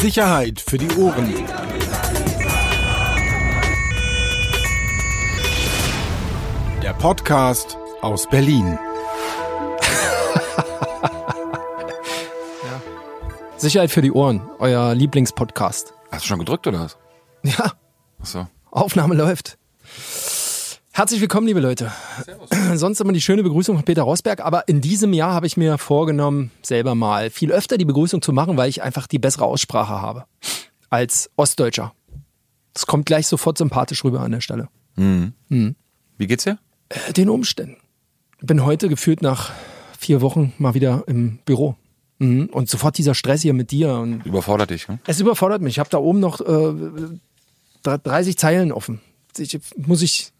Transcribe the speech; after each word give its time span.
Sicherheit 0.00 0.60
für 0.60 0.76
die 0.76 0.90
Ohren. 0.96 1.32
Der 6.82 6.92
Podcast 6.92 7.78
aus 8.02 8.28
Berlin. 8.28 8.78
Sicherheit 13.56 13.90
für 13.90 14.02
die 14.02 14.12
Ohren, 14.12 14.42
euer 14.58 14.94
Lieblingspodcast. 14.94 15.94
Hast 16.10 16.24
du 16.24 16.28
schon 16.28 16.40
gedrückt 16.40 16.66
oder 16.66 16.80
was? 16.80 16.98
Ja, 17.42 17.72
Achso. 18.20 18.46
Aufnahme 18.70 19.14
läuft. 19.14 19.56
Herzlich 20.96 21.20
willkommen, 21.20 21.46
liebe 21.46 21.60
Leute. 21.60 21.92
Sonst 22.74 23.02
immer 23.02 23.12
die 23.12 23.20
schöne 23.20 23.42
Begrüßung 23.42 23.76
von 23.76 23.84
Peter 23.84 24.00
Rosberg, 24.00 24.40
aber 24.40 24.66
in 24.66 24.80
diesem 24.80 25.12
Jahr 25.12 25.34
habe 25.34 25.46
ich 25.46 25.58
mir 25.58 25.76
vorgenommen, 25.76 26.52
selber 26.62 26.94
mal 26.94 27.28
viel 27.28 27.52
öfter 27.52 27.76
die 27.76 27.84
Begrüßung 27.84 28.22
zu 28.22 28.32
machen, 28.32 28.56
weil 28.56 28.70
ich 28.70 28.82
einfach 28.82 29.06
die 29.06 29.18
bessere 29.18 29.44
Aussprache 29.44 30.00
habe 30.00 30.24
als 30.88 31.28
Ostdeutscher. 31.36 31.92
Das 32.72 32.86
kommt 32.86 33.04
gleich 33.04 33.26
sofort 33.26 33.58
sympathisch 33.58 34.04
rüber 34.04 34.20
an 34.20 34.32
der 34.32 34.40
Stelle. 34.40 34.70
Wie 36.16 36.26
geht's 36.26 36.44
dir? 36.44 36.58
Äh, 36.88 37.12
Den 37.12 37.28
Umständen. 37.28 37.76
Bin 38.40 38.64
heute 38.64 38.88
gefühlt 38.88 39.20
nach 39.20 39.52
vier 39.98 40.22
Wochen 40.22 40.54
mal 40.56 40.72
wieder 40.72 41.04
im 41.08 41.40
Büro. 41.44 41.76
Mhm. 42.20 42.46
Und 42.46 42.70
sofort 42.70 42.96
dieser 42.96 43.14
Stress 43.14 43.42
hier 43.42 43.52
mit 43.52 43.70
dir 43.70 43.92
und 43.96 44.24
Überfordert 44.24 44.70
dich, 44.70 44.88
ne? 44.88 44.98
Es 45.06 45.20
überfordert 45.20 45.60
mich. 45.60 45.74
Ich 45.74 45.78
habe 45.78 45.90
da 45.90 45.98
oben 45.98 46.20
noch 46.20 46.40
äh, 46.40 46.72
30 47.82 48.38
Zeilen 48.38 48.72
offen. 48.72 49.02
Ich, 49.38 49.58
muss 49.76 50.00
ich. 50.00 50.32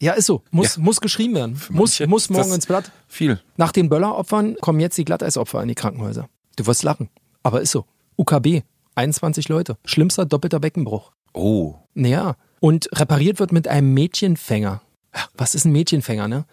Ja, 0.00 0.12
ist 0.12 0.26
so. 0.26 0.42
Muss, 0.50 0.76
Ja. 0.76 0.82
muss 0.82 1.00
geschrieben 1.00 1.34
werden. 1.34 1.60
Muss, 1.70 2.00
muss 2.00 2.30
morgen 2.30 2.52
ins 2.52 2.66
Blatt. 2.66 2.90
Viel. 3.08 3.40
Nach 3.56 3.72
den 3.72 3.88
Bölleropfern 3.88 4.56
kommen 4.60 4.80
jetzt 4.80 4.96
die 4.98 5.04
Glatteisopfer 5.04 5.62
in 5.62 5.68
die 5.68 5.74
Krankenhäuser. 5.74 6.28
Du 6.56 6.66
wirst 6.66 6.82
lachen. 6.82 7.08
Aber 7.42 7.60
ist 7.60 7.70
so. 7.72 7.84
UKB, 8.16 8.62
21 8.94 9.48
Leute. 9.48 9.76
Schlimmster 9.84 10.24
doppelter 10.24 10.60
Beckenbruch. 10.60 11.12
Oh. 11.34 11.74
Naja. 11.94 12.36
Und 12.60 12.88
repariert 12.94 13.38
wird 13.38 13.52
mit 13.52 13.68
einem 13.68 13.92
Mädchenfänger. 13.94 14.80
Was 15.36 15.54
ist 15.54 15.64
ein 15.66 15.72
Mädchenfänger, 15.72 16.28
ne? 16.28 16.46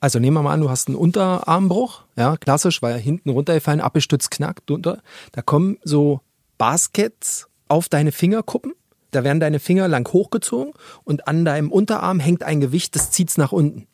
Also 0.00 0.18
nehmen 0.18 0.36
wir 0.36 0.42
mal 0.42 0.52
an, 0.52 0.60
du 0.60 0.68
hast 0.68 0.88
einen 0.88 0.96
Unterarmbruch, 0.96 2.02
ja, 2.16 2.36
klassisch, 2.36 2.82
weil 2.82 2.98
hinten 2.98 3.30
runtergefallen, 3.30 3.80
abgestützt, 3.80 4.30
knackt, 4.30 4.68
drunter. 4.68 5.02
Da 5.32 5.40
kommen 5.40 5.78
so 5.84 6.20
Baskets 6.58 7.48
auf 7.68 7.88
deine 7.88 8.12
Fingerkuppen. 8.12 8.72
Da 9.14 9.22
werden 9.22 9.38
deine 9.38 9.60
Finger 9.60 9.86
lang 9.86 10.12
hochgezogen 10.12 10.72
und 11.04 11.28
an 11.28 11.44
deinem 11.44 11.70
Unterarm 11.70 12.18
hängt 12.18 12.42
ein 12.42 12.60
Gewicht, 12.60 12.96
das 12.96 13.10
zieht's 13.12 13.36
nach 13.36 13.52
unten. 13.52 13.86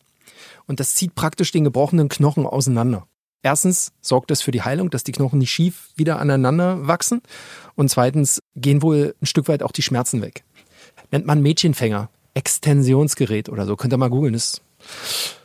Und 0.66 0.80
das 0.80 0.94
zieht 0.94 1.14
praktisch 1.14 1.52
den 1.52 1.64
gebrochenen 1.64 2.08
Knochen 2.08 2.46
auseinander. 2.46 3.06
Erstens 3.42 3.92
sorgt 4.00 4.30
das 4.30 4.40
für 4.40 4.50
die 4.50 4.62
Heilung, 4.62 4.90
dass 4.90 5.04
die 5.04 5.12
Knochen 5.12 5.38
nicht 5.38 5.50
schief 5.50 5.90
wieder 5.96 6.18
aneinander 6.18 6.86
wachsen. 6.86 7.22
Und 7.74 7.90
zweitens 7.90 8.40
gehen 8.54 8.82
wohl 8.82 9.14
ein 9.20 9.26
Stück 9.26 9.48
weit 9.48 9.62
auch 9.62 9.72
die 9.72 9.82
Schmerzen 9.82 10.22
weg. 10.22 10.44
Nennt 11.10 11.26
man 11.26 11.42
Mädchenfänger, 11.42 12.08
Extensionsgerät 12.34 13.48
oder 13.48 13.66
so. 13.66 13.76
Könnt 13.76 13.92
ihr 13.92 13.98
mal 13.98 14.10
googeln. 14.10 14.34
Es 14.34 14.62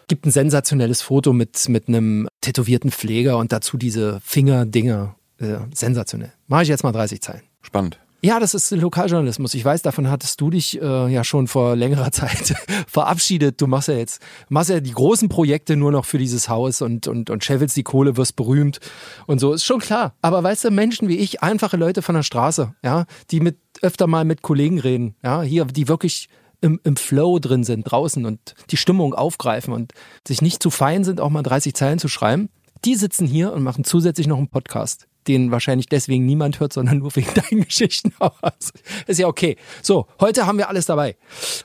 gibt 0.08 0.26
ein 0.26 0.32
sensationelles 0.32 1.02
Foto 1.02 1.34
mit, 1.34 1.68
mit 1.68 1.88
einem 1.88 2.28
tätowierten 2.42 2.92
Pfleger 2.92 3.38
und 3.38 3.52
dazu 3.52 3.78
diese 3.78 4.22
Fingerdinger. 4.22 5.16
Äh, 5.38 5.58
sensationell. 5.74 6.32
Mache 6.48 6.64
ich 6.64 6.70
jetzt 6.70 6.84
mal 6.84 6.94
30 6.94 7.22
Zeilen. 7.22 7.42
Spannend. 7.62 8.00
Ja, 8.22 8.40
das 8.40 8.54
ist 8.56 8.72
Lokaljournalismus. 8.72 9.54
Ich 9.54 9.64
weiß, 9.64 9.84
davon 9.84 10.10
hattest 10.10 10.42
du 10.42 10.50
dich 10.50 10.82
äh, 10.82 11.14
ja 11.14 11.24
schon 11.24 11.48
vor 11.48 11.76
längerer 11.76 12.12
Zeit 12.14 12.56
verabschiedet. 12.88 13.62
Du 13.62 13.68
machst 13.68 13.88
ja 13.88 13.96
jetzt, 13.96 14.22
machst 14.50 14.70
ja 14.70 14.80
die 14.80 14.94
großen 14.94 15.30
Projekte 15.30 15.76
nur 15.76 15.92
noch 15.92 16.06
für 16.06 16.18
dieses 16.18 16.50
Haus 16.50 16.82
und, 16.82 17.08
und, 17.08 17.30
und 17.30 17.44
scheffelst 17.44 17.78
die 17.78 17.84
Kohle, 17.84 18.18
wirst 18.18 18.36
berühmt 18.36 18.80
und 19.28 19.40
so. 19.40 19.54
Ist 19.54 19.66
schon 19.66 19.80
klar. 19.80 20.16
Aber 20.22 20.42
weißt 20.44 20.66
du, 20.66 20.72
Menschen 20.72 21.08
wie 21.08 21.18
ich, 21.18 21.44
einfache 21.44 21.78
Leute 21.78 22.02
von 22.02 22.16
der 22.16 22.24
Straße, 22.24 22.74
ja, 22.84 23.06
die 23.32 23.42
mit 23.42 23.58
öfter 23.82 24.08
mal 24.08 24.26
mit 24.26 24.42
Kollegen 24.42 24.80
reden, 24.80 25.16
ja, 25.24 25.42
hier, 25.42 25.66
die 25.66 25.88
wirklich 25.88 26.30
im, 26.62 26.80
im 26.84 26.96
Flow 26.96 27.38
drin 27.40 27.64
sind 27.64 27.84
draußen 27.84 28.26
und 28.26 28.56
die 28.72 28.78
Stimmung 28.78 29.14
aufgreifen 29.14 29.74
und 29.74 29.94
sich 30.28 30.42
nicht 30.42 30.64
zu 30.64 30.72
fein 30.72 31.04
sind, 31.04 31.22
auch 31.22 31.30
mal 31.30 31.44
30 31.44 31.76
Zeilen 31.76 32.00
zu 32.00 32.08
schreiben, 32.08 32.50
die 32.86 32.96
sitzen 32.96 33.28
hier 33.28 33.54
und 33.54 33.64
machen 33.64 33.84
zusätzlich 33.84 34.28
noch 34.28 34.38
einen 34.38 34.48
Podcast, 34.48 35.08
den 35.28 35.52
wahrscheinlich 35.52 35.88
deswegen 35.88 36.26
niemand 36.26 36.60
hört, 36.60 36.74
sondern 36.74 37.00
nur 37.00 37.16
wegen 37.16 37.34
deinen 37.50 37.66
Geschichten. 37.66 38.14
Aber 38.20 38.54
ist 39.08 39.20
ja 39.20 39.28
okay. 39.28 39.58
So, 39.82 40.08
heute 40.20 40.46
haben 40.46 40.58
wir 40.58 40.70
alles 40.70 40.86
dabei. 40.86 41.16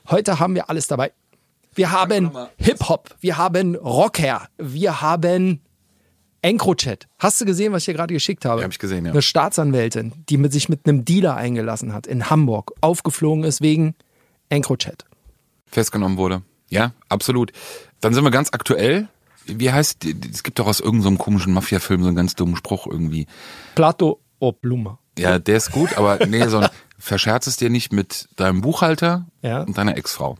Heute 0.09 0.39
haben 0.39 0.55
wir 0.55 0.69
alles 0.69 0.87
dabei. 0.87 1.11
Wir 1.73 1.91
haben 1.91 2.31
Hip-Hop, 2.57 3.15
wir 3.21 3.37
haben 3.37 3.75
Rocker, 3.75 4.49
wir 4.57 5.01
haben 5.01 5.61
EncroChat. 6.41 7.07
Hast 7.19 7.39
du 7.39 7.45
gesehen, 7.45 7.71
was 7.71 7.83
ich 7.83 7.85
dir 7.85 7.93
gerade 7.93 8.13
geschickt 8.13 8.43
habe? 8.45 8.59
Ja, 8.59 8.65
hab 8.65 8.71
ich 8.71 8.79
gesehen, 8.79 9.05
ja. 9.05 9.11
Eine 9.11 9.21
Staatsanwältin, 9.21 10.11
die 10.27 10.37
mit 10.37 10.51
sich 10.51 10.69
mit 10.69 10.85
einem 10.85 11.05
Dealer 11.05 11.35
eingelassen 11.35 11.93
hat 11.93 12.07
in 12.07 12.29
Hamburg, 12.29 12.73
aufgeflogen 12.81 13.43
ist 13.43 13.61
wegen 13.61 13.95
EncroChat. 14.49 15.05
Festgenommen 15.67 16.17
wurde. 16.17 16.41
Ja, 16.69 16.93
absolut. 17.09 17.51
Dann 18.01 18.13
sind 18.13 18.23
wir 18.23 18.31
ganz 18.31 18.49
aktuell. 18.51 19.07
Wie 19.45 19.71
heißt, 19.71 20.05
es 20.31 20.43
gibt 20.43 20.59
doch 20.59 20.67
aus 20.67 20.79
irgendeinem 20.79 21.17
komischen 21.17 21.53
Mafia-Film 21.53 22.01
so 22.03 22.07
einen 22.07 22.15
ganz 22.15 22.35
dummen 22.35 22.55
Spruch 22.55 22.87
irgendwie. 22.87 23.27
Plato 23.75 24.19
Obluma. 24.39 24.99
Ja, 25.17 25.39
der 25.39 25.57
ist 25.57 25.71
gut, 25.71 25.97
aber 25.97 26.25
nee, 26.27 26.45
so 26.47 26.59
ein, 26.59 26.69
verscherz 26.97 27.47
es 27.47 27.57
dir 27.57 27.69
nicht 27.69 27.91
mit 27.91 28.29
deinem 28.37 28.61
Buchhalter 28.61 29.25
Ja. 29.41 29.61
und 29.63 29.77
deiner 29.77 29.97
Ex-Frau. 29.97 30.37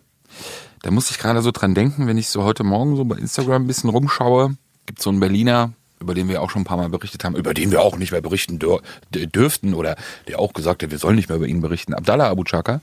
Da 0.84 0.92
musste 0.92 1.12
ich 1.14 1.20
gerade 1.20 1.42
so 1.42 1.52
dran 1.52 1.76
denken, 1.76 2.08
wenn 2.08 2.18
ich 2.18 2.30
so 2.30 2.44
heute 2.44 2.64
Morgen 2.64 2.96
so 2.96 3.04
bei 3.06 3.18
Instagram 3.18 3.64
ein 3.64 3.68
bisschen 3.68 3.90
rumschaue, 3.90 4.56
gibt 4.86 5.02
so 5.02 5.10
einen 5.10 5.20
Berliner, 5.20 5.74
über 6.00 6.16
den 6.16 6.28
wir 6.30 6.42
auch 6.42 6.50
schon 6.50 6.62
ein 6.64 6.66
paar 6.66 6.78
Mal 6.78 6.90
berichtet 6.90 7.24
haben, 7.24 7.36
über 7.36 7.54
den 7.54 7.70
wir 7.70 7.82
auch 7.82 7.98
nicht 7.98 8.12
mehr 8.12 8.22
berichten 8.22 8.58
dür 8.58 8.82
dürften 9.14 9.74
oder 9.76 9.96
der 10.28 10.40
auch 10.40 10.54
gesagt 10.54 10.82
hat, 10.82 10.90
wir 10.90 10.98
sollen 10.98 11.16
nicht 11.16 11.30
mehr 11.30 11.38
über 11.38 11.48
ihn 11.48 11.62
berichten, 11.62 11.94
Abdallah 11.94 12.30
Abu 12.30 12.44
Chaka, 12.44 12.82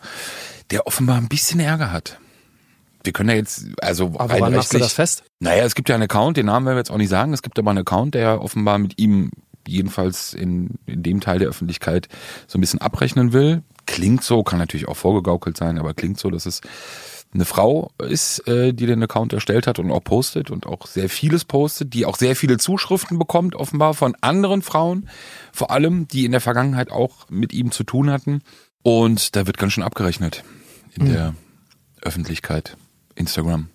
der 0.70 0.86
offenbar 0.86 1.16
ein 1.16 1.28
bisschen 1.28 1.58
Ärger 1.58 1.90
hat. 1.90 2.20
Wir 3.08 3.14
können 3.14 3.30
ja 3.30 3.36
jetzt, 3.36 3.68
also 3.80 4.12
Aber 4.18 4.34
rein 4.34 4.42
wann 4.42 4.54
machst 4.54 4.74
du 4.74 4.78
das 4.78 4.92
fest? 4.92 5.24
Naja, 5.40 5.64
es 5.64 5.74
gibt 5.74 5.88
ja 5.88 5.94
einen 5.94 6.04
Account, 6.04 6.36
den 6.36 6.44
Namen 6.44 6.66
werden 6.66 6.76
wir 6.76 6.80
jetzt 6.80 6.90
auch 6.90 6.98
nicht 6.98 7.08
sagen. 7.08 7.32
Es 7.32 7.40
gibt 7.40 7.58
aber 7.58 7.70
einen 7.70 7.78
Account, 7.78 8.14
der 8.14 8.42
offenbar 8.42 8.76
mit 8.76 8.98
ihm 8.98 9.30
jedenfalls 9.66 10.34
in, 10.34 10.74
in 10.84 11.02
dem 11.02 11.22
Teil 11.22 11.38
der 11.38 11.48
Öffentlichkeit 11.48 12.08
so 12.46 12.58
ein 12.58 12.60
bisschen 12.60 12.82
abrechnen 12.82 13.32
will. 13.32 13.62
Klingt 13.86 14.24
so, 14.24 14.42
kann 14.42 14.58
natürlich 14.58 14.88
auch 14.88 14.96
vorgegaukelt 14.98 15.56
sein, 15.56 15.78
aber 15.78 15.94
klingt 15.94 16.20
so, 16.20 16.28
dass 16.28 16.44
es 16.44 16.60
eine 17.32 17.46
Frau 17.46 17.92
ist, 17.96 18.46
äh, 18.46 18.74
die 18.74 18.84
den 18.84 19.02
Account 19.02 19.32
erstellt 19.32 19.66
hat 19.66 19.78
und 19.78 19.90
auch 19.90 20.04
postet 20.04 20.50
und 20.50 20.66
auch 20.66 20.86
sehr 20.86 21.08
vieles 21.08 21.46
postet, 21.46 21.94
die 21.94 22.04
auch 22.04 22.16
sehr 22.16 22.36
viele 22.36 22.58
Zuschriften 22.58 23.18
bekommt, 23.18 23.54
offenbar 23.54 23.94
von 23.94 24.14
anderen 24.20 24.60
Frauen, 24.60 25.08
vor 25.50 25.70
allem, 25.70 26.08
die 26.08 26.26
in 26.26 26.32
der 26.32 26.42
Vergangenheit 26.42 26.90
auch 26.90 27.26
mit 27.30 27.54
ihm 27.54 27.70
zu 27.70 27.84
tun 27.84 28.10
hatten. 28.10 28.42
Und 28.82 29.34
da 29.34 29.46
wird 29.46 29.56
ganz 29.56 29.72
schön 29.72 29.84
abgerechnet 29.84 30.44
in 30.94 31.06
der 31.06 31.34
Öffentlichkeit, 32.02 32.76
Instagram 33.18 33.68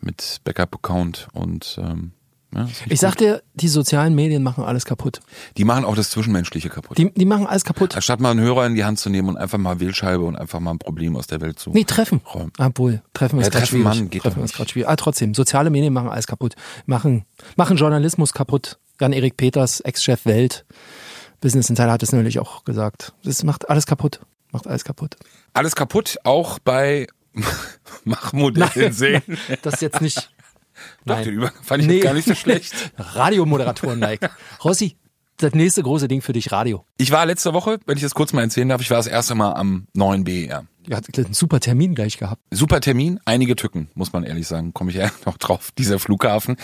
mit 0.00 0.40
Backup-Account 0.44 1.28
und 1.32 1.78
ähm, 1.82 2.12
ja, 2.54 2.66
Ich 2.88 2.98
sag 3.00 3.12
gut. 3.12 3.20
dir, 3.20 3.42
die 3.54 3.68
sozialen 3.68 4.14
Medien 4.14 4.42
machen 4.42 4.64
alles 4.64 4.84
kaputt. 4.84 5.20
die 5.56 5.64
machen 5.64 5.84
auch 5.84 5.94
das 5.94 6.10
Zwischenmenschliche 6.10 6.68
kaputt. 6.68 6.98
Die, 6.98 7.12
die 7.12 7.24
machen 7.24 7.46
alles 7.46 7.64
kaputt. 7.64 7.94
Anstatt 7.94 8.18
mal 8.20 8.32
einen 8.32 8.40
Hörer 8.40 8.66
in 8.66 8.74
die 8.74 8.84
Hand 8.84 8.98
zu 8.98 9.08
nehmen 9.10 9.28
und 9.28 9.36
einfach 9.36 9.58
mal 9.58 9.78
Wählscheibe 9.78 10.24
und 10.24 10.36
einfach 10.36 10.58
mal 10.58 10.72
ein 10.72 10.78
Problem 10.80 11.14
aus 11.16 11.26
der 11.28 11.40
Welt 11.40 11.58
zu 11.60 11.70
Nee, 11.70 11.84
treffen. 11.84 12.20
räumen. 12.34 12.50
Obwohl, 12.58 13.02
treffen 13.14 13.38
ist 13.38 13.46
Ja, 13.46 13.50
gerade 13.50 13.66
schwierig. 13.66 13.84
Mann, 13.84 14.10
geht 14.10 14.22
treffen 14.22 14.42
ist 14.42 14.54
gerade 14.54 14.68
schwierig. 14.70 14.88
Ah, 14.88 14.96
trotzdem, 14.96 15.34
soziale 15.34 15.70
Medien 15.70 15.92
machen 15.92 16.08
alles 16.08 16.26
kaputt. 16.26 16.54
Machen, 16.86 17.24
machen 17.56 17.76
Journalismus 17.76 18.32
kaputt. 18.32 18.78
Jan-Erik 19.00 19.36
Peters, 19.36 19.80
Ex-Chef 19.80 20.26
Welt, 20.26 20.64
Business 21.40 21.70
Insider 21.70 21.92
hat 21.92 22.02
es 22.02 22.12
nämlich 22.12 22.38
auch 22.38 22.64
gesagt. 22.64 23.12
Das 23.22 23.44
macht 23.44 23.70
alles 23.70 23.86
kaputt. 23.86 24.20
Macht 24.52 24.66
alles 24.66 24.84
kaputt. 24.84 25.16
Alles 25.54 25.76
kaputt, 25.76 26.16
auch 26.24 26.58
bei 26.58 27.06
Mahmoud 28.04 28.58
sehen. 28.90 29.22
Das 29.62 29.74
ist 29.74 29.82
jetzt 29.82 30.00
nicht. 30.00 30.30
Doch, 31.04 31.20
den 31.22 31.34
Übergang 31.34 31.62
fand 31.62 31.82
ich 31.82 31.88
Nee. 31.88 32.00
gar 32.00 32.14
nicht 32.14 32.26
so 32.26 32.34
schlecht. 32.34 32.72
Radiomoderatoren-like. 32.96 34.30
Rossi, 34.64 34.96
das 35.36 35.52
nächste 35.54 35.82
große 35.82 36.08
Ding 36.08 36.22
für 36.22 36.32
dich, 36.32 36.52
Radio. 36.52 36.84
Ich 36.96 37.10
war 37.10 37.24
letzte 37.26 37.52
Woche, 37.52 37.78
wenn 37.86 37.96
ich 37.96 38.02
das 38.02 38.14
kurz 38.14 38.32
mal 38.32 38.42
erzählen 38.42 38.68
darf, 38.68 38.80
ich 38.80 38.90
war 38.90 38.96
das 38.96 39.06
erste 39.06 39.34
Mal 39.34 39.52
am 39.54 39.86
neuen 39.94 40.24
BER. 40.24 40.64
Ihr 40.88 40.96
hattet 40.96 41.18
einen 41.18 41.34
super 41.34 41.60
Termin 41.60 41.94
gleich 41.94 42.16
gehabt. 42.16 42.40
Super 42.50 42.80
Termin, 42.80 43.20
einige 43.26 43.56
Tücken, 43.56 43.90
muss 43.94 44.12
man 44.14 44.24
ehrlich 44.24 44.46
sagen, 44.46 44.72
komme 44.72 44.90
ich 44.90 44.96
ja 44.96 45.10
noch 45.26 45.36
drauf, 45.36 45.70
dieser 45.76 45.98
Flughafen. 45.98 46.56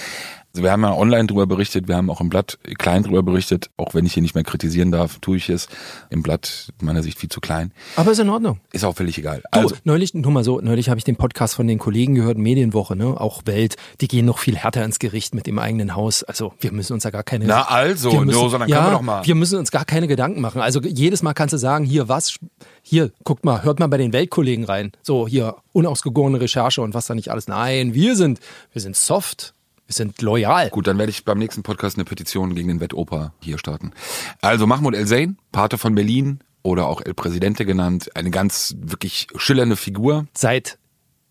Also 0.56 0.64
wir 0.64 0.72
haben 0.72 0.84
ja 0.84 0.94
online 0.94 1.26
drüber 1.26 1.46
berichtet, 1.46 1.86
wir 1.86 1.96
haben 1.96 2.08
auch 2.08 2.22
im 2.22 2.30
Blatt 2.30 2.58
klein 2.78 3.02
drüber 3.02 3.22
berichtet, 3.22 3.68
auch 3.76 3.92
wenn 3.92 4.06
ich 4.06 4.14
hier 4.14 4.22
nicht 4.22 4.34
mehr 4.34 4.42
kritisieren 4.42 4.90
darf, 4.90 5.18
tue 5.18 5.36
ich 5.36 5.50
es. 5.50 5.68
Im 6.08 6.22
Blatt 6.22 6.72
meiner 6.80 7.02
Sicht 7.02 7.18
viel 7.18 7.28
zu 7.28 7.40
klein. 7.42 7.72
Aber 7.94 8.10
ist 8.12 8.20
in 8.20 8.30
Ordnung. 8.30 8.58
Ist 8.72 8.82
auch 8.82 8.96
völlig 8.96 9.18
egal. 9.18 9.42
Du, 9.52 9.58
Also, 9.60 9.74
neulich, 9.84 10.14
nur 10.14 10.32
mal 10.32 10.44
so, 10.44 10.62
neulich 10.62 10.88
habe 10.88 10.96
ich 10.96 11.04
den 11.04 11.16
Podcast 11.16 11.56
von 11.56 11.66
den 11.66 11.78
Kollegen 11.78 12.14
gehört, 12.14 12.38
Medienwoche, 12.38 12.96
ne? 12.96 13.20
Auch 13.20 13.42
Welt, 13.44 13.76
die 14.00 14.08
gehen 14.08 14.24
noch 14.24 14.38
viel 14.38 14.56
härter 14.56 14.82
ins 14.82 14.98
Gericht 14.98 15.34
mit 15.34 15.46
dem 15.46 15.58
eigenen 15.58 15.94
Haus. 15.94 16.22
Also 16.22 16.54
wir 16.60 16.72
müssen 16.72 16.94
uns 16.94 17.02
da 17.02 17.10
gar 17.10 17.22
keine. 17.22 17.44
Na 17.44 17.68
also, 17.68 18.10
wir 18.10 18.24
no, 18.24 18.48
sondern 18.48 18.70
ja, 18.70 18.76
können 18.78 18.88
wir 18.88 18.96
doch 18.96 19.02
mal. 19.02 19.26
Wir 19.26 19.34
müssen 19.34 19.58
uns 19.58 19.70
gar 19.70 19.84
keine 19.84 20.08
Gedanken 20.08 20.40
machen. 20.40 20.62
Also 20.62 20.80
jedes 20.80 21.22
Mal 21.22 21.34
kannst 21.34 21.52
du 21.52 21.58
sagen, 21.58 21.84
hier 21.84 22.08
was, 22.08 22.38
hier, 22.80 23.12
guckt 23.24 23.44
mal, 23.44 23.62
hört 23.62 23.78
mal 23.78 23.88
bei 23.88 23.98
den 23.98 24.14
Weltkollegen 24.14 24.64
rein. 24.64 24.92
So, 25.02 25.28
hier, 25.28 25.56
unausgegorene 25.72 26.40
Recherche 26.40 26.80
und 26.80 26.94
was 26.94 27.06
da 27.06 27.14
nicht 27.14 27.30
alles. 27.30 27.46
Nein, 27.46 27.92
wir 27.92 28.16
sind, 28.16 28.40
wir 28.72 28.80
sind 28.80 28.96
soft. 28.96 29.52
Wir 29.86 29.94
sind 29.94 30.20
loyal. 30.20 30.70
Gut, 30.70 30.86
dann 30.86 30.98
werde 30.98 31.10
ich 31.10 31.24
beim 31.24 31.38
nächsten 31.38 31.62
Podcast 31.62 31.96
eine 31.96 32.04
Petition 32.04 32.54
gegen 32.54 32.68
den 32.68 32.80
Wettoper 32.80 33.32
hier 33.40 33.58
starten. 33.58 33.92
Also 34.40 34.66
Mahmoud 34.66 34.94
El-Zain, 34.94 35.38
Pate 35.52 35.78
von 35.78 35.94
Berlin 35.94 36.40
oder 36.62 36.86
auch 36.86 37.00
El 37.00 37.14
Presidente 37.14 37.64
genannt, 37.64 38.10
eine 38.16 38.30
ganz 38.30 38.74
wirklich 38.80 39.28
schillernde 39.36 39.76
Figur. 39.76 40.26
Seit 40.34 40.78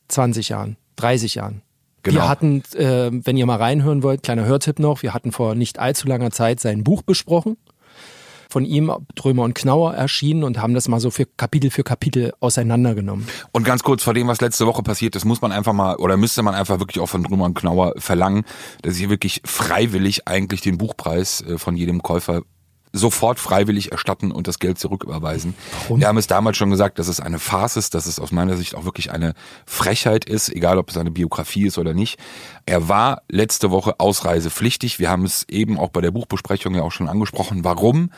20 0.08 0.50
Jahren, 0.50 0.78
30 0.96 1.36
Jahren. 1.36 1.62
Genau. 2.04 2.22
Wir 2.22 2.30
hatten, 2.30 2.62
äh, 2.76 3.10
wenn 3.12 3.36
ihr 3.36 3.46
mal 3.46 3.58
reinhören 3.58 4.04
wollt, 4.04 4.24
kleiner 4.24 4.46
Hörtipp 4.46 4.80
noch, 4.80 5.02
wir 5.02 5.14
hatten 5.14 5.32
vor 5.32 5.56
nicht 5.56 5.80
allzu 5.80 6.08
langer 6.08 6.32
Zeit 6.32 6.60
sein 6.60 6.84
Buch 6.84 7.02
besprochen. 7.02 7.58
Von 8.56 8.64
ihm, 8.64 8.90
Trömer 9.16 9.44
und 9.44 9.54
Knauer, 9.54 9.96
erschienen 9.96 10.46
und 10.46 10.62
haben 10.62 10.74
das 10.74 10.88
mal 10.88 11.02
so 11.02 11.12
für 11.12 11.26
Kapitel 11.26 11.72
für 11.72 11.84
Kapitel 11.84 12.32
auseinandergenommen. 12.40 13.28
Und 13.52 13.66
ganz 13.66 13.84
kurz 13.84 14.02
vor 14.02 14.14
dem, 14.14 14.30
was 14.30 14.40
letzte 14.40 14.66
Woche 14.66 14.82
passiert 14.82 15.14
ist, 15.18 15.26
muss 15.26 15.42
man 15.42 15.52
einfach 15.52 15.74
mal 15.74 15.98
oder 15.98 16.16
müsste 16.16 16.42
man 16.42 16.56
einfach 16.56 16.80
wirklich 16.80 17.04
auch 17.04 17.10
von 17.10 17.22
Drummer 17.22 17.44
und 17.44 17.56
Knauer 17.56 17.96
verlangen, 17.98 18.46
dass 18.82 18.96
sie 18.96 19.10
wirklich 19.10 19.42
freiwillig 19.44 20.26
eigentlich 20.26 20.62
den 20.62 20.78
Buchpreis 20.78 21.42
äh, 21.42 21.58
von 21.58 21.76
jedem 21.76 22.02
Käufer 22.02 22.44
sofort 22.96 23.40
freiwillig 23.40 23.92
erstatten 23.92 24.32
und 24.32 24.48
das 24.48 24.60
Geld 24.60 24.80
zurücküberweisen. 24.80 25.54
Warum? 25.84 26.00
Wir 26.00 26.08
haben 26.08 26.18
es 26.18 26.28
damals 26.28 26.58
schon 26.58 26.70
gesagt, 26.70 26.98
dass 26.98 27.08
es 27.08 27.20
eine 27.20 27.40
Farce 27.40 27.78
ist, 27.78 27.94
dass 27.94 28.06
es 28.06 28.20
aus 28.20 28.32
meiner 28.32 28.56
Sicht 28.56 28.76
auch 28.76 28.86
wirklich 28.86 29.12
eine 29.12 29.34
Frechheit 29.66 30.26
ist, 30.26 30.50
egal 30.50 30.78
ob 30.78 30.90
es 30.90 30.98
eine 30.98 31.12
Biografie 31.12 31.68
ist 31.68 31.78
oder 31.78 31.94
nicht. 31.94 32.20
Er 32.66 32.88
war 32.88 33.22
letzte 33.30 33.70
Woche 33.70 34.00
ausreisepflichtig. 34.00 34.98
Wir 34.98 35.10
haben 35.10 35.26
es 35.26 35.46
eben 35.50 35.78
auch 35.78 35.90
bei 35.90 36.02
der 36.02 36.12
Buchbesprechung 36.12 36.74
ja 36.74 36.82
auch 36.82 36.92
schon 36.92 37.08
angesprochen. 37.08 37.64
Warum? 37.64 38.12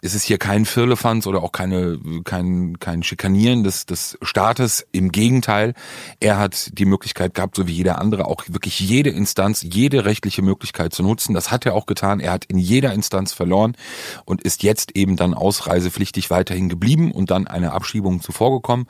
Es 0.00 0.14
ist 0.14 0.24
hier 0.24 0.38
kein 0.38 0.64
Firlefanz 0.64 1.26
oder 1.26 1.42
auch 1.42 1.52
keine, 1.52 1.98
kein, 2.24 2.78
kein 2.80 3.02
Schikanieren 3.02 3.64
des, 3.64 3.86
des 3.86 4.18
Staates. 4.22 4.86
Im 4.92 5.12
Gegenteil, 5.12 5.74
er 6.20 6.38
hat 6.38 6.70
die 6.78 6.86
Möglichkeit 6.86 7.34
gehabt, 7.34 7.56
so 7.56 7.66
wie 7.66 7.72
jeder 7.72 8.00
andere, 8.00 8.26
auch 8.26 8.44
wirklich 8.48 8.80
jede 8.80 9.10
Instanz, 9.10 9.62
jede 9.62 10.04
rechtliche 10.04 10.42
Möglichkeit 10.42 10.94
zu 10.94 11.02
nutzen. 11.02 11.34
Das 11.34 11.50
hat 11.50 11.66
er 11.66 11.74
auch 11.74 11.86
getan. 11.86 12.18
Er 12.18 12.32
hat 12.32 12.46
in 12.46 12.58
jeder 12.58 12.92
Instanz 12.92 13.32
verloren 13.32 13.76
und 14.24 14.42
ist 14.42 14.62
jetzt 14.62 14.96
eben 14.96 15.16
dann 15.16 15.34
ausreisepflichtig 15.34 16.30
weiterhin 16.30 16.68
geblieben 16.68 17.12
und 17.12 17.30
dann 17.30 17.46
eine 17.46 17.72
Abschiebung 17.72 18.20
zuvorgekommen 18.20 18.86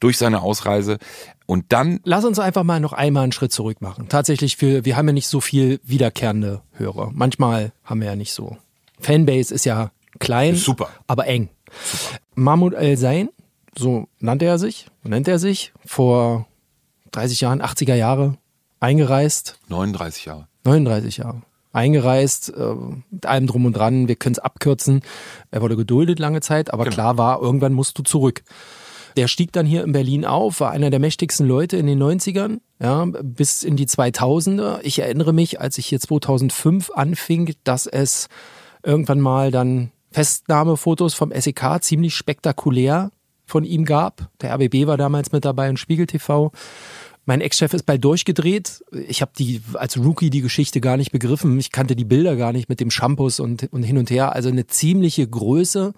durch 0.00 0.18
seine 0.18 0.42
Ausreise. 0.42 0.98
Und 1.46 1.66
dann, 1.72 2.00
Lass 2.04 2.24
uns 2.24 2.38
einfach 2.38 2.64
mal 2.64 2.80
noch 2.80 2.92
einmal 2.92 3.22
einen 3.22 3.32
Schritt 3.32 3.52
zurück 3.52 3.80
machen. 3.80 4.08
Tatsächlich, 4.08 4.56
für, 4.56 4.84
wir 4.84 4.96
haben 4.96 5.06
ja 5.06 5.12
nicht 5.12 5.28
so 5.28 5.40
viel 5.40 5.80
wiederkehrende 5.84 6.62
Hörer. 6.72 7.10
Manchmal 7.14 7.72
haben 7.84 8.00
wir 8.00 8.08
ja 8.08 8.16
nicht 8.16 8.32
so. 8.32 8.56
Fanbase 9.00 9.54
ist 9.54 9.64
ja 9.64 9.90
klein, 10.18 10.54
Ist 10.54 10.64
super. 10.64 10.88
aber 11.06 11.26
eng. 11.26 11.50
Mahmoud 12.34 12.74
El-Zain, 12.74 13.28
so 13.78 14.08
nannte 14.18 14.44
er 14.46 14.58
sich, 14.58 14.86
nennt 15.02 15.28
er 15.28 15.38
sich, 15.38 15.72
vor 15.84 16.46
30 17.12 17.40
Jahren, 17.40 17.62
80er 17.62 17.94
Jahre 17.94 18.36
eingereist, 18.80 19.58
39 19.68 20.24
Jahre. 20.26 20.48
39 20.64 21.18
Jahre. 21.18 21.42
Eingereist, 21.76 22.52
äh, 22.56 22.74
mit 23.10 23.26
allem 23.26 23.46
drum 23.46 23.66
und 23.66 23.74
dran, 23.76 24.08
wir 24.08 24.16
können 24.16 24.32
es 24.34 24.38
abkürzen. 24.38 25.02
Er 25.50 25.60
wurde 25.62 25.76
geduldet 25.76 26.18
lange 26.18 26.40
Zeit, 26.40 26.72
aber 26.72 26.84
Genau. 26.84 26.94
klar 26.94 27.18
war, 27.18 27.40
irgendwann 27.42 27.72
musst 27.74 27.98
du 27.98 28.02
zurück. 28.02 28.42
Der 29.16 29.28
stieg 29.28 29.52
dann 29.52 29.64
hier 29.64 29.82
in 29.82 29.92
Berlin 29.92 30.24
auf, 30.26 30.60
war 30.60 30.72
einer 30.72 30.90
der 30.90 31.00
mächtigsten 31.00 31.46
Leute 31.46 31.76
in 31.78 31.86
den 31.86 31.98
90ern, 31.98 32.60
ja, 32.80 33.06
bis 33.22 33.62
in 33.62 33.76
die 33.76 33.86
2000er. 33.86 34.80
Ich 34.82 34.98
erinnere 34.98 35.32
mich, 35.32 35.60
als 35.60 35.78
ich 35.78 35.86
hier 35.86 36.00
2005 36.00 36.90
anfing, 36.94 37.54
dass 37.64 37.86
es 37.86 38.28
irgendwann 38.82 39.20
mal 39.20 39.50
dann 39.50 39.90
Festnahmefotos 40.12 41.14
vom 41.14 41.32
SEK 41.32 41.78
ziemlich 41.82 42.14
spektakulär 42.14 43.10
von 43.46 43.64
ihm 43.64 43.84
gab. 43.84 44.28
Der 44.42 44.52
RBB 44.54 44.86
war 44.86 44.96
damals 44.96 45.32
mit 45.32 45.44
dabei 45.44 45.70
und 45.70 45.78
Spiegel 45.78 46.06
TV. 46.06 46.52
Mein 47.26 47.40
Ex-Chef 47.40 47.74
ist 47.74 47.84
bald 47.84 48.04
durchgedreht. 48.04 48.84
Ich 49.08 49.20
habe 49.20 49.32
die 49.36 49.60
als 49.74 49.98
Rookie 49.98 50.30
die 50.30 50.40
Geschichte 50.40 50.80
gar 50.80 50.96
nicht 50.96 51.10
begriffen. 51.10 51.58
Ich 51.58 51.72
kannte 51.72 51.96
die 51.96 52.04
Bilder 52.04 52.36
gar 52.36 52.52
nicht 52.52 52.68
mit 52.68 52.78
dem 52.80 52.90
Shampoos 52.90 53.40
und, 53.40 53.68
und 53.72 53.82
hin 53.82 53.98
und 53.98 54.10
her. 54.10 54.32
Also 54.32 54.48
eine 54.48 54.66
ziemliche 54.68 55.26
Größe. 55.26 55.92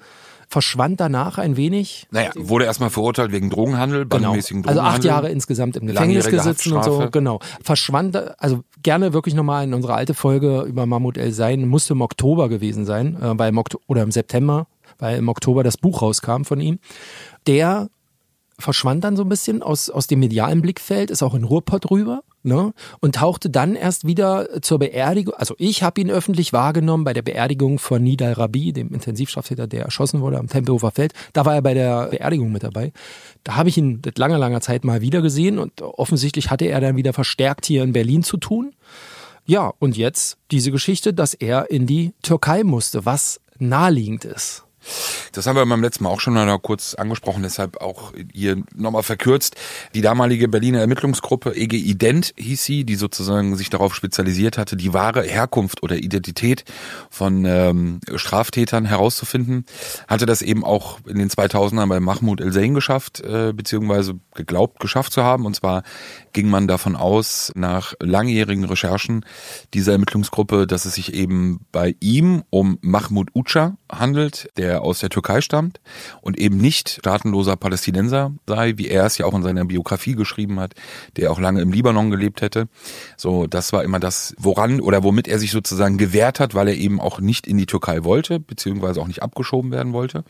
Verschwand 0.50 0.98
danach 0.98 1.36
ein 1.36 1.58
wenig. 1.58 2.06
Naja, 2.10 2.30
wurde 2.34 2.64
erstmal 2.64 2.88
verurteilt 2.88 3.32
wegen 3.32 3.50
Drogenhandel, 3.50 4.06
Also 4.08 4.24
Drogenhandel. 4.24 4.78
acht 4.78 5.04
Jahre 5.04 5.28
insgesamt 5.28 5.76
im 5.76 5.86
Gefängnis 5.86 6.26
gesessen 6.30 6.72
und 6.72 6.84
so. 6.84 7.08
Genau. 7.10 7.40
Verschwand, 7.62 8.16
also 8.40 8.62
gerne 8.82 9.12
wirklich 9.12 9.34
nochmal 9.34 9.64
in 9.64 9.74
unsere 9.74 9.92
alte 9.92 10.14
Folge 10.14 10.62
über 10.62 10.86
Mahmoud 10.86 11.18
El 11.18 11.32
Sein, 11.32 11.68
musste 11.68 11.92
im 11.92 12.00
Oktober 12.00 12.48
gewesen 12.48 12.86
sein, 12.86 13.16
äh, 13.20 13.38
weil 13.38 13.50
im 13.50 13.58
Oktober, 13.58 13.84
oder 13.88 14.02
im 14.02 14.10
September, 14.10 14.66
weil 14.98 15.18
im 15.18 15.28
Oktober 15.28 15.62
das 15.62 15.76
Buch 15.76 16.00
rauskam 16.00 16.44
von 16.44 16.60
ihm. 16.62 16.78
Der 17.46 17.90
verschwand 18.58 19.04
dann 19.04 19.16
so 19.16 19.22
ein 19.22 19.28
bisschen 19.28 19.62
aus, 19.62 19.88
aus 19.88 20.06
dem 20.06 20.18
medialen 20.18 20.62
Blickfeld, 20.62 21.10
ist 21.10 21.22
auch 21.22 21.34
in 21.34 21.44
Ruhrpott 21.44 21.90
rüber 21.90 22.22
ne? 22.42 22.72
und 23.00 23.14
tauchte 23.14 23.50
dann 23.50 23.76
erst 23.76 24.06
wieder 24.06 24.60
zur 24.62 24.80
Beerdigung. 24.80 25.34
Also 25.34 25.54
ich 25.58 25.82
habe 25.82 26.00
ihn 26.00 26.10
öffentlich 26.10 26.52
wahrgenommen 26.52 27.04
bei 27.04 27.12
der 27.12 27.22
Beerdigung 27.22 27.78
von 27.78 28.02
Nidal 28.02 28.32
Rabi, 28.32 28.72
dem 28.72 28.92
Intensivstraftäter, 28.92 29.68
der 29.68 29.84
erschossen 29.84 30.20
wurde 30.20 30.38
am 30.38 30.48
Tempelhofer 30.48 30.90
Feld. 30.90 31.12
Da 31.32 31.44
war 31.44 31.54
er 31.54 31.62
bei 31.62 31.74
der 31.74 32.06
Beerdigung 32.06 32.50
mit 32.50 32.64
dabei. 32.64 32.92
Da 33.44 33.54
habe 33.56 33.68
ich 33.68 33.78
ihn 33.78 34.02
seit 34.04 34.18
langer, 34.18 34.38
langer 34.38 34.60
Zeit 34.60 34.84
mal 34.84 35.00
wieder 35.00 35.22
gesehen 35.22 35.58
und 35.58 35.80
offensichtlich 35.80 36.50
hatte 36.50 36.66
er 36.66 36.80
dann 36.80 36.96
wieder 36.96 37.12
verstärkt 37.12 37.66
hier 37.66 37.84
in 37.84 37.92
Berlin 37.92 38.24
zu 38.24 38.38
tun. 38.38 38.74
Ja, 39.46 39.72
und 39.78 39.96
jetzt 39.96 40.36
diese 40.50 40.72
Geschichte, 40.72 41.14
dass 41.14 41.32
er 41.32 41.70
in 41.70 41.86
die 41.86 42.12
Türkei 42.22 42.64
musste, 42.64 43.06
was 43.06 43.40
naheliegend 43.58 44.24
ist. 44.24 44.64
Das 45.32 45.46
haben 45.46 45.56
wir 45.56 45.66
beim 45.66 45.82
letzten 45.82 46.04
Mal 46.04 46.10
auch 46.10 46.20
schon 46.20 46.34
mal 46.34 46.58
kurz 46.58 46.94
angesprochen, 46.94 47.42
deshalb 47.42 47.80
auch 47.80 48.12
hier 48.32 48.62
nochmal 48.74 49.02
verkürzt. 49.02 49.56
Die 49.94 50.00
damalige 50.00 50.48
Berliner 50.48 50.80
Ermittlungsgruppe 50.80 51.54
EG 51.54 51.76
Ident 51.76 52.34
hieß 52.36 52.64
sie, 52.64 52.84
die 52.84 52.96
sozusagen 52.96 53.56
sich 53.56 53.70
darauf 53.70 53.94
spezialisiert 53.94 54.58
hatte, 54.58 54.76
die 54.76 54.92
wahre 54.92 55.22
Herkunft 55.22 55.82
oder 55.82 55.96
Identität 55.96 56.64
von 57.10 57.44
ähm, 57.44 58.00
Straftätern 58.14 58.84
herauszufinden, 58.84 59.64
hatte 60.06 60.26
das 60.26 60.42
eben 60.42 60.64
auch 60.64 60.98
in 61.06 61.18
den 61.18 61.28
2000ern 61.28 61.88
bei 61.88 62.00
Mahmoud 62.00 62.40
El-Zain 62.40 62.74
geschafft, 62.74 63.20
äh, 63.20 63.52
beziehungsweise 63.52 64.18
geglaubt 64.34 64.80
geschafft 64.80 65.12
zu 65.12 65.22
haben. 65.22 65.46
Und 65.46 65.54
zwar 65.54 65.82
ging 66.32 66.48
man 66.48 66.68
davon 66.68 66.96
aus, 66.96 67.52
nach 67.54 67.94
langjährigen 68.00 68.64
Recherchen 68.64 69.24
dieser 69.74 69.92
Ermittlungsgruppe, 69.92 70.66
dass 70.66 70.84
es 70.84 70.94
sich 70.94 71.14
eben 71.14 71.60
bei 71.72 71.94
ihm 72.00 72.42
um 72.50 72.78
Mahmoud 72.80 73.30
Uca 73.34 73.76
handelt, 73.90 74.48
der 74.56 74.77
aus 74.82 75.00
der 75.00 75.10
Türkei 75.10 75.40
stammt 75.40 75.80
und 76.20 76.38
eben 76.38 76.58
nicht 76.58 76.88
staatenloser 77.00 77.56
Palästinenser 77.56 78.32
sei, 78.46 78.74
wie 78.76 78.88
er 78.88 79.06
es 79.06 79.18
ja 79.18 79.26
auch 79.26 79.34
in 79.34 79.42
seiner 79.42 79.64
Biografie 79.64 80.14
geschrieben 80.14 80.60
hat, 80.60 80.74
der 81.16 81.30
auch 81.30 81.40
lange 81.40 81.60
im 81.60 81.72
Libanon 81.72 82.10
gelebt 82.10 82.40
hätte. 82.40 82.68
So, 83.16 83.46
das 83.46 83.72
war 83.72 83.84
immer 83.84 84.00
das, 84.00 84.34
woran 84.38 84.80
oder 84.80 85.02
womit 85.02 85.28
er 85.28 85.38
sich 85.38 85.50
sozusagen 85.50 85.98
gewehrt 85.98 86.40
hat, 86.40 86.54
weil 86.54 86.68
er 86.68 86.74
eben 86.74 87.00
auch 87.00 87.20
nicht 87.20 87.46
in 87.46 87.58
die 87.58 87.66
Türkei 87.66 88.04
wollte, 88.04 88.40
beziehungsweise 88.40 89.00
auch 89.00 89.08
nicht 89.08 89.22
abgeschoben 89.22 89.70
werden 89.70 89.92
wollte. 89.92 90.24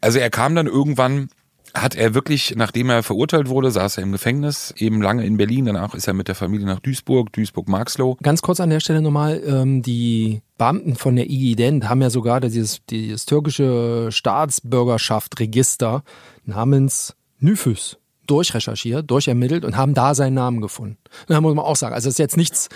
Also 0.00 0.18
er 0.18 0.30
kam 0.30 0.54
dann 0.54 0.66
irgendwann 0.66 1.28
hat 1.74 1.94
er 1.94 2.14
wirklich, 2.14 2.54
nachdem 2.56 2.90
er 2.90 3.02
verurteilt 3.02 3.48
wurde, 3.48 3.70
saß 3.70 3.98
er 3.98 4.02
im 4.02 4.12
Gefängnis, 4.12 4.74
eben 4.76 5.02
lange 5.02 5.24
in 5.24 5.36
Berlin. 5.36 5.66
Danach 5.66 5.94
ist 5.94 6.06
er 6.08 6.14
mit 6.14 6.28
der 6.28 6.34
Familie 6.34 6.66
nach 6.66 6.80
Duisburg, 6.80 7.32
Duisburg-Marxloh. 7.32 8.16
Ganz 8.22 8.42
kurz 8.42 8.60
an 8.60 8.70
der 8.70 8.80
Stelle 8.80 9.02
nochmal, 9.02 9.42
ähm, 9.46 9.82
die 9.82 10.42
Beamten 10.56 10.96
von 10.96 11.16
der 11.16 11.26
IG-Ident 11.26 11.88
haben 11.88 12.02
ja 12.02 12.10
sogar 12.10 12.40
dieses, 12.40 12.84
dieses 12.86 13.26
türkische 13.26 14.08
Staatsbürgerschaft-Register 14.10 16.02
namens 16.44 17.14
Nüfus 17.38 17.98
durchrecherchiert, 18.28 19.10
durchermittelt 19.10 19.64
und 19.64 19.76
haben 19.76 19.94
da 19.94 20.14
seinen 20.14 20.34
Namen 20.34 20.60
gefunden. 20.60 20.98
Da 21.26 21.40
muss 21.40 21.54
man 21.54 21.64
auch 21.64 21.76
sagen, 21.76 21.94
also 21.94 22.08
es 22.08 22.14
ist 22.14 22.18
jetzt 22.18 22.36
nichts, 22.36 22.68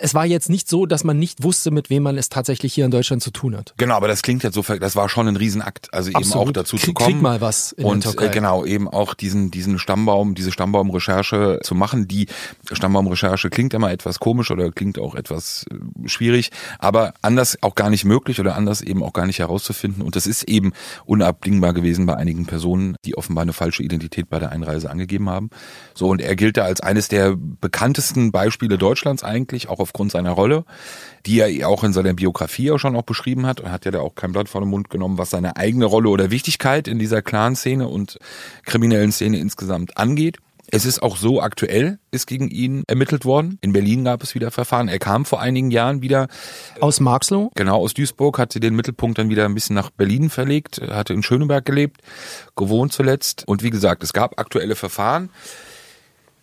es 0.00 0.14
war 0.14 0.26
jetzt 0.26 0.50
nicht 0.50 0.68
so, 0.68 0.86
dass 0.86 1.04
man 1.04 1.18
nicht 1.18 1.42
wusste, 1.42 1.70
mit 1.70 1.88
wem 1.88 2.02
man 2.02 2.18
es 2.18 2.28
tatsächlich 2.28 2.74
hier 2.74 2.84
in 2.84 2.90
Deutschland 2.90 3.22
zu 3.22 3.30
tun 3.30 3.56
hat. 3.56 3.74
Genau, 3.76 3.94
aber 3.94 4.08
das 4.08 4.22
klingt 4.22 4.42
jetzt 4.42 4.54
so, 4.54 4.62
das 4.62 4.96
war 4.96 5.08
schon 5.08 5.28
ein 5.28 5.36
Riesenakt, 5.36 5.92
also 5.94 6.10
eben 6.10 6.16
Absolut. 6.16 6.48
auch 6.48 6.52
dazu 6.52 6.76
zu 6.76 6.92
kommen. 6.92 7.12
krieg 7.12 7.22
mal 7.22 7.40
was 7.40 7.72
in 7.72 7.84
der 7.84 7.92
und 7.92 8.02
Türkei. 8.02 8.26
Äh, 8.26 8.30
genau, 8.30 8.64
eben 8.64 8.88
auch 8.88 9.14
diesen, 9.14 9.50
diesen 9.50 9.78
Stammbaum, 9.78 10.34
diese 10.34 10.52
Stammbaumrecherche 10.52 11.60
zu 11.62 11.74
machen. 11.74 12.08
Die 12.08 12.26
Stammbaumrecherche 12.72 13.50
klingt 13.50 13.74
immer 13.74 13.92
etwas 13.92 14.18
komisch 14.18 14.50
oder 14.50 14.70
klingt 14.72 14.98
auch 14.98 15.14
etwas 15.14 15.66
äh, 15.70 16.08
schwierig, 16.08 16.50
aber 16.78 17.14
anders 17.22 17.56
auch 17.62 17.74
gar 17.74 17.90
nicht 17.90 18.04
möglich 18.04 18.40
oder 18.40 18.56
anders 18.56 18.80
eben 18.80 19.02
auch 19.02 19.12
gar 19.12 19.26
nicht 19.26 19.38
herauszufinden. 19.38 20.02
Und 20.02 20.16
das 20.16 20.26
ist 20.26 20.42
eben 20.44 20.72
unabdingbar 21.06 21.72
gewesen 21.72 22.06
bei 22.06 22.16
einigen 22.16 22.46
Personen, 22.46 22.96
die 23.04 23.16
offenbar 23.16 23.42
eine 23.42 23.52
falsche 23.52 23.82
Identität 23.82 24.28
bei 24.28 24.38
der 24.38 24.50
Einreise 24.50 24.87
angegeben 24.88 25.28
haben. 25.28 25.50
So, 25.94 26.08
und 26.08 26.20
er 26.20 26.36
gilt 26.36 26.56
da 26.56 26.64
als 26.64 26.80
eines 26.80 27.08
der 27.08 27.36
bekanntesten 27.36 28.32
Beispiele 28.32 28.78
Deutschlands 28.78 29.24
eigentlich, 29.24 29.68
auch 29.68 29.80
aufgrund 29.80 30.12
seiner 30.12 30.30
Rolle, 30.30 30.64
die 31.26 31.40
er 31.40 31.68
auch 31.68 31.84
in 31.84 31.92
seiner 31.92 32.14
Biografie 32.14 32.70
auch 32.70 32.78
schon 32.78 32.96
auch 32.96 33.02
beschrieben 33.02 33.46
hat. 33.46 33.60
Er 33.60 33.72
hat 33.72 33.84
ja 33.84 33.90
da 33.90 34.00
auch 34.00 34.14
kein 34.14 34.32
Blatt 34.32 34.48
vor 34.48 34.60
den 34.60 34.70
Mund 34.70 34.90
genommen, 34.90 35.18
was 35.18 35.30
seine 35.30 35.56
eigene 35.56 35.84
Rolle 35.84 36.08
oder 36.08 36.30
Wichtigkeit 36.30 36.88
in 36.88 36.98
dieser 36.98 37.22
Clan-Szene 37.22 37.88
und 37.88 38.18
kriminellen 38.64 39.12
Szene 39.12 39.38
insgesamt 39.38 39.96
angeht. 39.96 40.38
Es 40.70 40.84
ist 40.84 41.02
auch 41.02 41.16
so 41.16 41.40
aktuell, 41.40 41.98
ist 42.10 42.26
gegen 42.26 42.48
ihn 42.48 42.84
ermittelt 42.86 43.24
worden. 43.24 43.58
In 43.62 43.72
Berlin 43.72 44.04
gab 44.04 44.22
es 44.22 44.34
wieder 44.34 44.50
Verfahren. 44.50 44.88
Er 44.88 44.98
kam 44.98 45.24
vor 45.24 45.40
einigen 45.40 45.70
Jahren 45.70 46.02
wieder 46.02 46.28
Aus 46.80 47.00
Marxloh? 47.00 47.50
Genau, 47.54 47.78
aus 47.78 47.94
Duisburg 47.94 48.38
hat 48.38 48.52
sie 48.52 48.60
den 48.60 48.74
Mittelpunkt 48.74 49.18
dann 49.18 49.30
wieder 49.30 49.46
ein 49.46 49.54
bisschen 49.54 49.74
nach 49.74 49.90
Berlin 49.90 50.28
verlegt, 50.28 50.80
hatte 50.80 51.14
in 51.14 51.22
Schöneberg 51.22 51.64
gelebt, 51.64 52.02
gewohnt 52.54 52.92
zuletzt. 52.92 53.44
Und 53.46 53.62
wie 53.62 53.70
gesagt, 53.70 54.02
es 54.02 54.12
gab 54.12 54.38
aktuelle 54.38 54.76
Verfahren. 54.76 55.30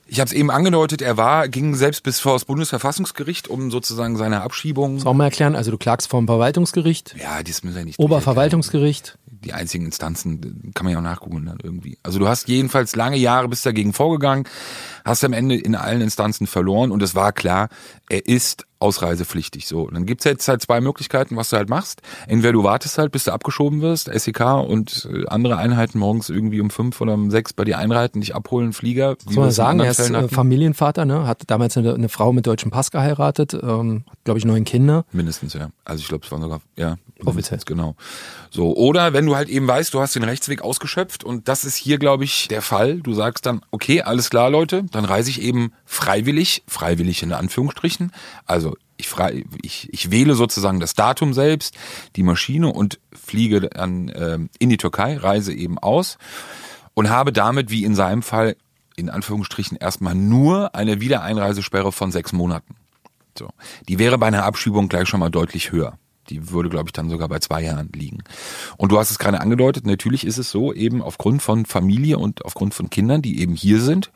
Ich 0.07 0.19
habe 0.19 0.27
es 0.27 0.33
eben 0.33 0.51
angedeutet, 0.51 1.01
er 1.01 1.17
war, 1.17 1.47
ging 1.47 1.73
selbst 1.73 2.03
bis 2.03 2.19
vor 2.19 2.33
das 2.33 2.45
Bundesverfassungsgericht, 2.45 3.47
um 3.47 3.71
sozusagen 3.71 4.17
seine 4.17 4.41
Abschiebung. 4.41 4.97
Das 4.97 5.05
auch 5.07 5.13
mal 5.13 5.25
erklären, 5.25 5.55
also 5.55 5.71
du 5.71 5.77
klagst 5.77 6.09
vor 6.09 6.21
dem 6.21 6.27
Verwaltungsgericht, 6.27 7.15
Ja, 7.19 7.41
das 7.41 7.63
müssen 7.63 7.75
wir 7.75 7.85
nicht. 7.85 7.97
Oberverwaltungsgericht. 7.99 9.17
Die 9.45 9.53
einzigen 9.53 9.85
Instanzen, 9.85 10.71
kann 10.73 10.85
man 10.85 10.93
ja 10.93 10.99
auch 10.99 11.03
nachgucken 11.03 11.45
dann 11.45 11.59
irgendwie. 11.61 11.99
Also 12.01 12.17
du 12.17 12.27
hast 12.27 12.47
jedenfalls 12.47 12.95
lange 12.95 13.17
Jahre 13.17 13.47
bist 13.47 13.65
dagegen 13.65 13.93
vorgegangen, 13.93 14.45
hast 15.05 15.23
am 15.23 15.33
Ende 15.33 15.55
in 15.55 15.75
allen 15.75 16.01
Instanzen 16.01 16.47
verloren 16.47 16.91
und 16.91 17.03
es 17.03 17.13
war 17.13 17.31
klar, 17.31 17.69
er 18.09 18.25
ist 18.25 18.65
ausreisepflichtig. 18.79 19.67
So, 19.67 19.81
und 19.83 19.93
dann 19.93 20.05
gibt's 20.05 20.25
jetzt 20.25 20.47
halt 20.47 20.61
zwei 20.61 20.81
Möglichkeiten, 20.81 21.35
was 21.35 21.49
du 21.49 21.57
halt 21.57 21.69
machst. 21.69 22.01
Entweder 22.27 22.53
du 22.53 22.63
wartest 22.63 22.97
halt, 22.97 23.11
bis 23.11 23.23
du 23.23 23.31
abgeschoben 23.31 23.81
wirst, 23.81 24.09
SEK 24.13 24.41
und 24.67 25.07
äh, 25.11 25.25
andere 25.27 25.57
Einheiten 25.57 25.99
morgens 25.99 26.29
irgendwie 26.29 26.61
um 26.61 26.69
fünf 26.69 26.99
oder 27.01 27.13
um 27.13 27.31
sechs 27.31 27.53
bei 27.53 27.63
dir 27.63 27.77
einreiten, 27.77 28.21
dich 28.21 28.35
abholen, 28.35 28.73
Flieger. 28.73 29.15
wie 29.27 29.33
Soll 29.33 29.43
man 29.43 29.51
sagen, 29.51 29.79
er 29.79 29.91
ist 29.91 29.99
äh, 29.99 30.13
hatten. 30.13 30.29
Familienvater, 30.29 31.05
ne? 31.05 31.27
hat 31.27 31.43
damals 31.47 31.77
eine, 31.77 31.93
eine 31.93 32.09
Frau 32.09 32.33
mit 32.33 32.47
deutschem 32.47 32.71
Pass 32.71 32.91
geheiratet, 32.91 33.53
ähm, 33.53 34.03
hat, 34.09 34.23
glaube 34.23 34.39
ich, 34.39 34.45
neun 34.45 34.63
Kinder. 34.63 35.05
Mindestens, 35.11 35.53
ja. 35.53 35.69
Also 35.83 36.01
ich 36.01 36.07
glaube, 36.07 36.25
es 36.25 36.31
waren 36.31 36.41
sogar, 36.41 36.61
ja, 36.75 36.97
Offiziell. 37.23 37.59
genau. 37.65 37.95
So, 38.49 38.75
oder 38.75 39.13
wenn 39.13 39.25
du 39.25 39.35
halt 39.35 39.49
eben 39.49 39.67
weißt, 39.67 39.93
du 39.93 40.01
hast 40.01 40.15
den 40.15 40.23
Rechtsweg 40.23 40.61
ausgeschöpft 40.61 41.23
und 41.23 41.47
das 41.47 41.63
ist 41.63 41.75
hier, 41.75 41.97
glaube 41.97 42.23
ich, 42.23 42.47
der 42.47 42.61
Fall. 42.61 42.99
Du 42.99 43.13
sagst 43.13 43.45
dann, 43.45 43.61
okay, 43.71 44.01
alles 44.01 44.29
klar, 44.29 44.49
Leute, 44.49 44.83
dann 44.91 45.05
reise 45.05 45.29
ich 45.29 45.41
eben 45.41 45.71
freiwillig, 45.95 46.63
freiwillig 46.67 47.23
in 47.23 47.31
Anführungsstrichen. 47.31 48.11
Also 48.45 48.75
ich, 48.97 49.07
frei, 49.07 49.43
ich, 49.61 49.89
ich 49.91 50.11
wähle 50.11 50.35
sozusagen 50.35 50.79
das 50.79 50.93
Datum 50.93 51.33
selbst, 51.33 51.75
die 52.15 52.23
Maschine 52.23 52.71
und 52.71 52.99
fliege 53.13 53.61
dann 53.61 54.11
ähm, 54.13 54.49
in 54.59 54.69
die 54.69 54.77
Türkei, 54.77 55.17
reise 55.17 55.53
eben 55.53 55.79
aus 55.79 56.17
und 56.93 57.09
habe 57.09 57.31
damit, 57.31 57.71
wie 57.71 57.83
in 57.83 57.95
seinem 57.95 58.21
Fall, 58.21 58.55
in 58.95 59.09
Anführungsstrichen 59.09 59.77
erstmal 59.77 60.15
nur 60.15 60.75
eine 60.75 61.01
Wiedereinreisesperre 61.01 61.91
von 61.91 62.11
sechs 62.11 62.31
Monaten. 62.33 62.75
So. 63.37 63.49
Die 63.87 63.99
wäre 63.99 64.17
bei 64.17 64.27
einer 64.27 64.45
Abschiebung 64.45 64.87
gleich 64.87 65.09
schon 65.09 65.19
mal 65.19 65.29
deutlich 65.29 65.71
höher. 65.71 65.97
Die 66.29 66.49
würde, 66.51 66.69
glaube 66.69 66.89
ich, 66.89 66.93
dann 66.93 67.09
sogar 67.09 67.27
bei 67.27 67.39
zwei 67.39 67.61
Jahren 67.61 67.89
liegen. 67.93 68.23
Und 68.77 68.91
du 68.91 68.97
hast 68.97 69.11
es 69.11 69.19
gerade 69.19 69.41
angedeutet, 69.41 69.85
natürlich 69.85 70.25
ist 70.25 70.37
es 70.37 70.49
so, 70.49 70.73
eben 70.73 71.01
aufgrund 71.01 71.41
von 71.41 71.65
Familie 71.65 72.17
und 72.17 72.43
aufgrund 72.45 72.73
von 72.73 72.89
Kindern, 72.89 73.21
die 73.21 73.39
eben 73.41 73.53
hier 73.53 73.79
sind, 73.81 74.11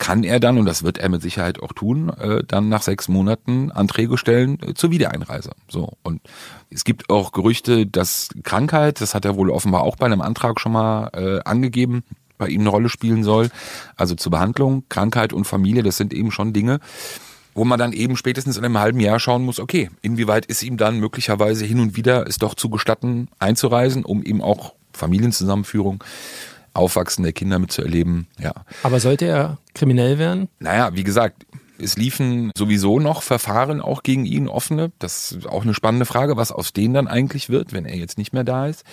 kann 0.00 0.24
er 0.24 0.40
dann, 0.40 0.58
und 0.58 0.64
das 0.64 0.82
wird 0.82 0.98
er 0.98 1.10
mit 1.10 1.22
Sicherheit 1.22 1.62
auch 1.62 1.72
tun, 1.72 2.08
äh, 2.08 2.42
dann 2.42 2.70
nach 2.70 2.82
sechs 2.82 3.06
Monaten 3.06 3.70
Anträge 3.70 4.16
stellen 4.16 4.58
äh, 4.66 4.74
zur 4.74 4.90
Wiedereinreise. 4.90 5.50
So. 5.68 5.92
Und 6.02 6.22
es 6.70 6.84
gibt 6.84 7.10
auch 7.10 7.32
Gerüchte, 7.32 7.86
dass 7.86 8.30
Krankheit, 8.42 9.00
das 9.02 9.14
hat 9.14 9.26
er 9.26 9.36
wohl 9.36 9.50
offenbar 9.50 9.82
auch 9.82 9.96
bei 9.96 10.06
einem 10.06 10.22
Antrag 10.22 10.58
schon 10.58 10.72
mal 10.72 11.10
äh, 11.12 11.40
angegeben, 11.48 12.02
bei 12.38 12.48
ihm 12.48 12.62
eine 12.62 12.70
Rolle 12.70 12.88
spielen 12.88 13.22
soll. 13.22 13.50
Also 13.94 14.14
zur 14.14 14.32
Behandlung, 14.32 14.84
Krankheit 14.88 15.34
und 15.34 15.44
Familie, 15.44 15.82
das 15.82 15.98
sind 15.98 16.14
eben 16.14 16.32
schon 16.32 16.54
Dinge, 16.54 16.80
wo 17.54 17.66
man 17.66 17.78
dann 17.78 17.92
eben 17.92 18.16
spätestens 18.16 18.56
in 18.56 18.64
einem 18.64 18.78
halben 18.78 19.00
Jahr 19.00 19.20
schauen 19.20 19.44
muss, 19.44 19.60
okay, 19.60 19.90
inwieweit 20.00 20.46
ist 20.46 20.62
ihm 20.62 20.78
dann 20.78 20.98
möglicherweise 20.98 21.66
hin 21.66 21.78
und 21.78 21.94
wieder 21.94 22.26
es 22.26 22.38
doch 22.38 22.54
zu 22.54 22.70
gestatten, 22.70 23.28
einzureisen, 23.38 24.06
um 24.06 24.22
eben 24.22 24.40
auch 24.40 24.72
Familienzusammenführung, 24.94 26.02
Aufwachsen 26.74 27.22
der 27.22 27.32
Kinder 27.32 27.58
mitzuerleben. 27.58 28.26
Ja. 28.38 28.52
Aber 28.82 29.00
sollte 29.00 29.26
er 29.26 29.58
kriminell 29.74 30.18
werden? 30.18 30.48
Naja, 30.58 30.90
wie 30.94 31.04
gesagt, 31.04 31.44
es 31.80 31.96
liefen 31.96 32.50
sowieso 32.56 33.00
noch 33.00 33.22
Verfahren 33.22 33.80
auch 33.80 34.02
gegen 34.02 34.26
ihn, 34.26 34.48
offene. 34.48 34.92
Das 34.98 35.32
ist 35.32 35.46
auch 35.46 35.62
eine 35.62 35.74
spannende 35.74 36.06
Frage, 36.06 36.36
was 36.36 36.52
aus 36.52 36.72
denen 36.72 36.94
dann 36.94 37.08
eigentlich 37.08 37.48
wird, 37.48 37.72
wenn 37.72 37.86
er 37.86 37.96
jetzt 37.96 38.18
nicht 38.18 38.32
mehr 38.32 38.44
da 38.44 38.66
ist. 38.66 38.84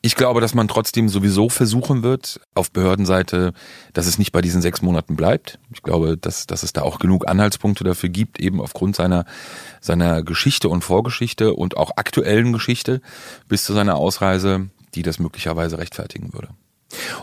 Ich 0.00 0.16
glaube, 0.16 0.40
dass 0.40 0.54
man 0.54 0.68
trotzdem 0.68 1.08
sowieso 1.08 1.48
versuchen 1.48 2.02
wird, 2.02 2.40
auf 2.54 2.70
Behördenseite, 2.70 3.52
dass 3.92 4.06
es 4.06 4.18
nicht 4.18 4.32
bei 4.32 4.40
diesen 4.40 4.62
sechs 4.62 4.82
Monaten 4.82 5.16
bleibt. 5.16 5.58
Ich 5.72 5.82
glaube, 5.82 6.16
dass, 6.16 6.46
dass 6.46 6.62
es 6.62 6.72
da 6.72 6.82
auch 6.82 6.98
genug 6.98 7.28
Anhaltspunkte 7.28 7.84
dafür 7.84 8.08
gibt, 8.08 8.40
eben 8.40 8.60
aufgrund 8.60 8.96
seiner, 8.96 9.24
seiner 9.80 10.22
Geschichte 10.22 10.68
und 10.68 10.82
Vorgeschichte 10.82 11.54
und 11.54 11.76
auch 11.76 11.92
aktuellen 11.96 12.52
Geschichte 12.52 13.00
bis 13.48 13.64
zu 13.64 13.72
seiner 13.72 13.96
Ausreise, 13.96 14.70
die 14.94 15.02
das 15.02 15.18
möglicherweise 15.18 15.78
rechtfertigen 15.78 16.32
würde. 16.32 16.48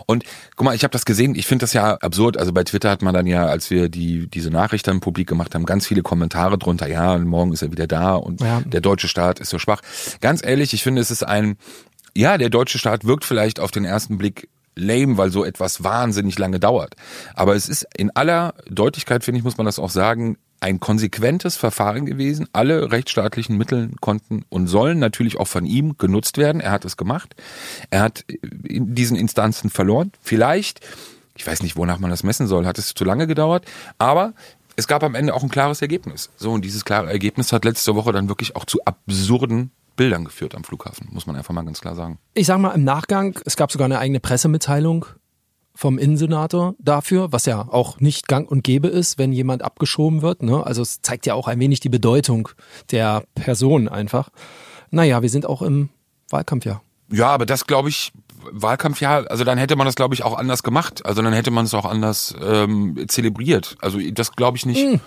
Und 0.06 0.24
guck 0.56 0.64
mal, 0.64 0.74
ich 0.74 0.82
habe 0.84 0.92
das 0.92 1.04
gesehen, 1.04 1.34
ich 1.34 1.46
finde 1.46 1.64
das 1.64 1.72
ja 1.72 1.94
absurd. 1.96 2.36
Also 2.36 2.52
bei 2.52 2.64
Twitter 2.64 2.90
hat 2.90 3.02
man 3.02 3.14
dann 3.14 3.26
ja, 3.26 3.46
als 3.46 3.70
wir 3.70 3.88
die 3.88 4.26
diese 4.28 4.50
Nachricht 4.50 4.86
dann 4.86 5.00
publik 5.00 5.28
gemacht 5.28 5.54
haben, 5.54 5.66
ganz 5.66 5.86
viele 5.86 6.02
Kommentare 6.02 6.58
drunter, 6.58 6.86
ja, 6.88 7.14
und 7.14 7.26
morgen 7.26 7.52
ist 7.52 7.62
er 7.62 7.70
wieder 7.72 7.86
da 7.86 8.14
und 8.14 8.40
Ja. 8.40 8.60
der 8.64 8.80
deutsche 8.80 9.08
Staat 9.08 9.40
ist 9.40 9.50
so 9.50 9.58
schwach. 9.58 9.80
Ganz 10.20 10.44
ehrlich, 10.44 10.72
ich 10.74 10.82
finde, 10.82 11.00
es 11.02 11.10
ist 11.10 11.22
ein, 11.22 11.56
ja, 12.14 12.38
der 12.38 12.50
deutsche 12.50 12.78
Staat 12.78 13.04
wirkt 13.04 13.24
vielleicht 13.24 13.60
auf 13.60 13.70
den 13.70 13.84
ersten 13.84 14.18
Blick 14.18 14.48
lame, 14.74 15.16
weil 15.18 15.30
so 15.30 15.44
etwas 15.44 15.82
wahnsinnig 15.82 16.38
lange 16.38 16.60
dauert. 16.60 16.94
Aber 17.34 17.54
es 17.56 17.68
ist 17.68 17.86
in 17.96 18.10
aller 18.14 18.54
Deutlichkeit, 18.70 19.24
finde 19.24 19.38
ich, 19.38 19.44
muss 19.44 19.56
man 19.56 19.66
das 19.66 19.78
auch 19.78 19.90
sagen, 19.90 20.38
ein 20.60 20.80
konsequentes 20.80 21.56
Verfahren 21.56 22.06
gewesen. 22.06 22.48
Alle 22.52 22.90
rechtsstaatlichen 22.90 23.56
Mittel 23.56 23.90
konnten 24.00 24.44
und 24.48 24.66
sollen 24.66 24.98
natürlich 24.98 25.38
auch 25.38 25.48
von 25.48 25.66
ihm 25.66 25.96
genutzt 25.98 26.38
werden. 26.38 26.60
Er 26.60 26.72
hat 26.72 26.84
es 26.84 26.96
gemacht. 26.96 27.34
Er 27.90 28.02
hat 28.02 28.24
in 28.64 28.94
diesen 28.94 29.16
Instanzen 29.16 29.70
verloren. 29.70 30.12
Vielleicht, 30.20 30.80
ich 31.36 31.46
weiß 31.46 31.62
nicht, 31.62 31.76
wonach 31.76 31.98
man 31.98 32.10
das 32.10 32.22
messen 32.22 32.46
soll, 32.46 32.66
hat 32.66 32.78
es 32.78 32.94
zu 32.94 33.04
lange 33.04 33.26
gedauert, 33.26 33.64
aber 33.98 34.34
es 34.76 34.86
gab 34.86 35.02
am 35.02 35.14
Ende 35.14 35.34
auch 35.34 35.42
ein 35.42 35.48
klares 35.48 35.82
Ergebnis. 35.82 36.30
So, 36.36 36.52
und 36.52 36.64
dieses 36.64 36.84
klare 36.84 37.10
Ergebnis 37.10 37.52
hat 37.52 37.64
letzte 37.64 37.96
Woche 37.96 38.12
dann 38.12 38.28
wirklich 38.28 38.54
auch 38.54 38.64
zu 38.64 38.78
absurden 38.84 39.72
Bildern 39.96 40.24
geführt 40.24 40.54
am 40.54 40.62
Flughafen, 40.62 41.08
muss 41.10 41.26
man 41.26 41.34
einfach 41.34 41.52
mal 41.52 41.64
ganz 41.64 41.80
klar 41.80 41.96
sagen. 41.96 42.18
Ich 42.34 42.46
sag 42.46 42.58
mal 42.58 42.70
im 42.70 42.84
Nachgang, 42.84 43.36
es 43.44 43.56
gab 43.56 43.72
sogar 43.72 43.86
eine 43.86 43.98
eigene 43.98 44.20
Pressemitteilung 44.20 45.06
vom 45.78 45.96
Innensenator 45.96 46.74
dafür, 46.80 47.30
was 47.30 47.46
ja 47.46 47.60
auch 47.70 48.00
nicht 48.00 48.26
gang 48.26 48.50
und 48.50 48.64
gäbe 48.64 48.88
ist, 48.88 49.16
wenn 49.16 49.32
jemand 49.32 49.62
abgeschoben 49.62 50.22
wird. 50.22 50.42
Ne? 50.42 50.66
Also 50.66 50.82
es 50.82 51.02
zeigt 51.02 51.24
ja 51.24 51.34
auch 51.34 51.46
ein 51.46 51.60
wenig 51.60 51.78
die 51.78 51.88
Bedeutung 51.88 52.48
der 52.90 53.22
Person 53.36 53.88
einfach. 53.88 54.30
Naja, 54.90 55.22
wir 55.22 55.30
sind 55.30 55.46
auch 55.46 55.62
im 55.62 55.90
Wahlkampfjahr. 56.30 56.82
Ja, 57.12 57.28
aber 57.28 57.46
das 57.46 57.68
glaube 57.68 57.90
ich, 57.90 58.10
Wahlkampfjahr, 58.50 59.30
also 59.30 59.44
dann 59.44 59.56
hätte 59.56 59.76
man 59.76 59.86
das 59.86 59.94
glaube 59.94 60.16
ich 60.16 60.24
auch 60.24 60.36
anders 60.36 60.64
gemacht. 60.64 61.06
Also 61.06 61.22
dann 61.22 61.32
hätte 61.32 61.52
man 61.52 61.64
es 61.64 61.74
auch 61.74 61.84
anders 61.84 62.34
ähm, 62.42 63.04
zelebriert. 63.06 63.76
Also 63.80 64.00
das 64.10 64.32
glaube 64.32 64.56
ich 64.56 64.66
nicht. 64.66 64.82
Hm. 64.82 64.98